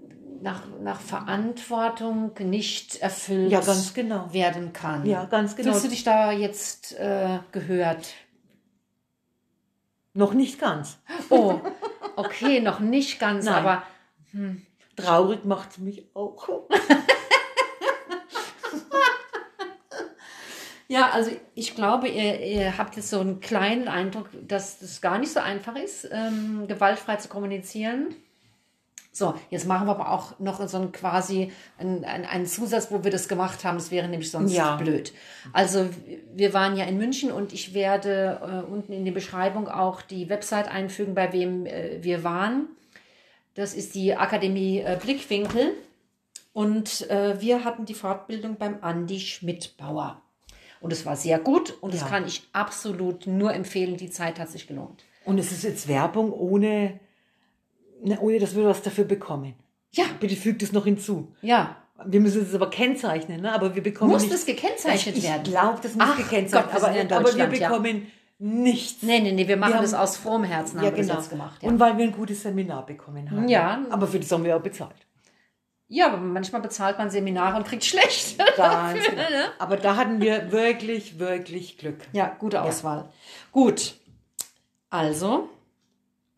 nach, 0.42 0.62
nach 0.82 1.02
Verantwortung 1.02 2.32
nicht 2.40 2.96
erfüllt 2.96 3.52
ja, 3.52 3.60
ganz 3.60 3.94
genau. 3.94 4.34
werden 4.34 4.72
kann. 4.72 5.06
Ja, 5.06 5.26
ganz 5.26 5.58
genau. 5.58 5.72
Fühlst 5.72 5.86
du 5.86 5.90
dich 5.90 6.06
da 6.06 6.32
jetzt 6.32 6.98
äh, 6.98 7.40
gehört? 7.52 8.13
Noch 10.13 10.34
nicht 10.34 10.58
ganz. 10.58 10.98
Oh, 11.30 11.60
okay, 12.16 12.62
noch 12.62 12.80
nicht 12.80 13.20
ganz, 13.20 13.44
Nein. 13.44 13.56
aber 13.56 13.84
hm. 14.32 14.66
traurig 14.96 15.44
macht 15.44 15.72
es 15.72 15.78
mich 15.80 16.10
auch. 16.16 16.48
Ja, 20.89 21.10
also 21.12 21.32
ich 21.54 21.76
glaube, 21.76 22.08
ihr, 22.08 22.39
ihr 22.39 22.78
habt 22.78 22.95
jetzt 22.95 23.10
so 23.10 23.19
einen 23.19 23.41
kleinen 23.41 23.88
Eindruck, 23.88 24.30
dass 24.47 24.80
das 24.80 25.02
gar 25.02 25.17
nicht 25.17 25.34
so 25.34 25.41
einfach 25.41 25.76
ist, 25.76 26.08
ähm, 26.12 26.65
gewaltfrei 26.67 27.17
zu 27.17 27.28
kommunizieren. 27.28 28.15
So, 29.12 29.34
jetzt 29.50 29.65
machen 29.67 29.88
wir 29.88 29.91
aber 29.91 30.12
auch 30.12 30.39
noch 30.39 30.65
so 30.67 30.78
einen 30.78 30.91
quasi 30.91 31.52
einen, 31.80 32.06
einen 32.06 32.45
Zusatz, 32.45 32.91
wo 32.91 33.04
wir 33.04 33.10
das 33.10 33.28
gemacht 33.28 33.65
haben. 33.65 33.78
Das 33.78 33.89
wäre 33.89 34.08
nämlich 34.08 34.30
sonst 34.30 34.54
ja. 34.54 34.76
blöd. 34.76 35.12
Also 35.54 35.89
wir 36.36 36.54
waren 36.54 36.78
ja 36.78 36.86
in 36.86 36.97
München 36.97 37.32
und 37.32 37.52
ich 37.52 37.73
werde 37.73 38.39
äh, 38.43 38.71
unten 38.71 38.93
in 38.93 39.06
die 39.06 39.12
Beschreibung 39.12 39.69
auch 39.69 40.04
die 40.04 40.30
Website 40.30 40.69
einfügen, 40.69 41.15
bei 41.15 41.34
wem 41.34 41.65
äh, 41.65 42.04
wir 42.04 42.23
waren. 42.23 42.67
Das 43.56 43.73
ist 43.73 43.95
die 43.95 44.15
Akademie 44.15 44.82
äh, 44.82 45.00
Blickwinkel. 45.02 45.73
Und 46.54 47.10
äh, 47.10 47.41
wir 47.41 47.65
hatten 47.65 47.86
die 47.86 47.95
Fortbildung 47.95 48.58
beim 48.58 48.78
Andi 48.82 49.19
Schmidtbauer. 49.19 50.21
Und 50.80 50.94
es 50.94 51.06
war 51.06 51.16
sehr 51.16 51.40
gut 51.40 51.76
und 51.82 51.94
ja. 51.94 52.00
das 52.00 52.10
kann 52.10 52.26
ich 52.26 52.48
absolut 52.54 53.28
nur 53.28 53.54
empfehlen. 53.54 53.98
Die 53.98 54.10
Zeit 54.10 54.40
hat 54.40 54.50
sich 54.50 54.68
gelohnt. 54.68 55.04
Und 55.26 55.40
es 55.40 55.52
ist 55.52 55.63
jetzt 55.63 55.88
Werbung 55.88 56.32
ohne, 56.32 57.00
ne, 58.02 58.20
ohne 58.20 58.40
dass 58.40 58.56
wir 58.56 58.66
was 58.66 58.82
dafür 58.82 59.06
bekommen. 59.06 59.56
Ja. 59.92 60.06
Bitte 60.20 60.36
fügt 60.36 60.63
es 60.63 60.72
noch 60.72 60.86
hinzu. 60.86 61.34
Ja. 61.42 61.78
Wir 62.06 62.20
müssen 62.20 62.44
es 62.44 62.54
aber 62.54 62.70
kennzeichnen, 62.70 63.42
ne? 63.42 63.52
aber 63.52 63.74
wir 63.74 63.82
bekommen 63.82 64.12
Muss 64.12 64.30
das 64.30 64.46
gekennzeichnet 64.46 65.18
ich 65.18 65.24
werden? 65.24 65.42
Ich 65.44 65.50
glaube, 65.50 65.80
das 65.82 65.96
muss 65.96 66.08
Ach 66.08 66.18
gekennzeichnet 66.18 66.82
werden. 66.84 67.12
Aber, 67.12 67.28
aber, 67.28 67.36
wir 67.36 67.48
bekommen 67.48 67.96
ja. 68.40 68.48
nichts. 68.48 69.02
Nee, 69.02 69.20
nee, 69.20 69.32
nee, 69.32 69.48
wir 69.48 69.58
machen 69.58 69.74
wir 69.74 69.82
das 69.82 69.96
aus 69.96 70.16
frohem 70.16 70.44
Herzen, 70.44 70.78
haben 70.78 70.86
ja, 70.86 70.92
genau. 70.92 71.16
das 71.16 71.30
gemacht. 71.30 71.63
Ja. 71.63 71.70
Und 71.70 71.80
weil 71.80 71.98
wir 71.98 72.06
ein 72.06 72.12
gutes 72.12 72.44
Seminar 72.44 72.86
bekommen 72.86 73.32
haben. 73.32 73.50
Ja. 73.50 73.84
Aber 73.90 74.06
für 74.06 74.20
das 74.20 74.32
haben 74.32 74.44
wir 74.44 74.56
auch 74.56 74.62
bezahlt. 74.62 75.07
Ja, 75.89 76.08
aber 76.08 76.17
manchmal 76.17 76.62
bezahlt 76.62 76.97
man 76.97 77.10
Seminare 77.10 77.58
und 77.58 77.65
kriegt 77.65 77.86
schlecht. 77.86 78.38
Ganz 78.58 79.06
genau. 79.06 79.21
Ne? 79.21 79.45
Aber 79.58 79.78
da 79.78 79.95
hatten 79.95 80.19
wir 80.19 80.52
wirklich, 80.52 81.17
wirklich 81.17 81.78
Glück. 81.78 82.00
Ja, 82.12 82.36
gute 82.39 82.62
Auswahl. 82.62 82.97
Ja. 82.97 83.13
Gut. 83.52 83.95
Also, 84.89 85.50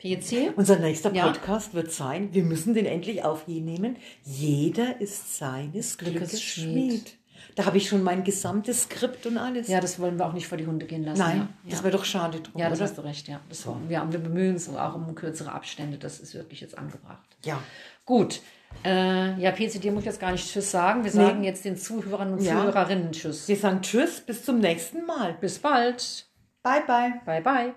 PC. 0.00 0.52
Unser 0.56 0.78
nächster 0.78 1.10
Podcast 1.10 1.68
ja. 1.68 1.74
wird 1.74 1.92
sein, 1.92 2.32
wir 2.32 2.44
müssen 2.44 2.74
den 2.74 2.86
endlich 2.86 3.24
aufnehmen. 3.24 3.96
Jeder 4.24 5.00
ist 5.00 5.36
seines 5.36 5.98
Glückes, 5.98 6.40
Schmied. 6.40 7.16
Da 7.56 7.66
habe 7.66 7.78
ich 7.78 7.88
schon 7.88 8.02
mein 8.02 8.22
gesamtes 8.22 8.84
Skript 8.84 9.26
und 9.26 9.36
alles. 9.36 9.68
Ja, 9.68 9.80
das 9.80 9.98
wollen 9.98 10.18
wir 10.18 10.26
auch 10.26 10.32
nicht 10.32 10.46
vor 10.46 10.56
die 10.56 10.66
Hunde 10.66 10.86
gehen 10.86 11.04
lassen. 11.04 11.18
Nein, 11.18 11.48
ja. 11.64 11.70
das 11.70 11.82
wäre 11.82 11.96
doch 11.96 12.04
schade 12.04 12.40
drum. 12.40 12.60
Ja, 12.60 12.68
das 12.68 12.78
oder? 12.78 12.88
hast 12.88 12.98
du 12.98 13.02
recht, 13.02 13.28
ja. 13.28 13.40
Das, 13.48 13.62
so. 13.62 13.76
wir, 13.88 14.06
wir 14.10 14.18
bemühen 14.18 14.54
uns 14.54 14.68
auch 14.68 14.94
um 14.94 15.14
kürzere 15.14 15.52
Abstände. 15.52 15.98
Das 15.98 16.20
ist 16.20 16.34
wirklich 16.34 16.60
jetzt 16.60 16.78
angebracht. 16.78 17.36
Ja. 17.44 17.60
Gut. 18.04 18.40
Äh, 18.84 19.38
ja, 19.40 19.52
PC, 19.52 19.80
dir 19.80 19.92
muss 19.92 20.02
ich 20.02 20.06
jetzt 20.06 20.20
gar 20.20 20.32
nicht 20.32 20.50
Tschüss 20.50 20.70
sagen. 20.70 21.04
Wir 21.04 21.10
sagen 21.10 21.40
nee. 21.40 21.46
jetzt 21.46 21.64
den 21.64 21.76
Zuhörern 21.76 22.32
und 22.32 22.42
ja. 22.42 22.60
Zuhörerinnen 22.60 23.12
Tschüss. 23.12 23.46
Wir 23.46 23.56
sagen 23.56 23.82
Tschüss, 23.82 24.20
bis 24.20 24.44
zum 24.44 24.58
nächsten 24.58 25.04
Mal. 25.04 25.34
Bis 25.40 25.58
bald. 25.58 26.26
Bye, 26.62 26.82
bye. 26.86 27.20
Bye, 27.24 27.42
bye. 27.42 27.74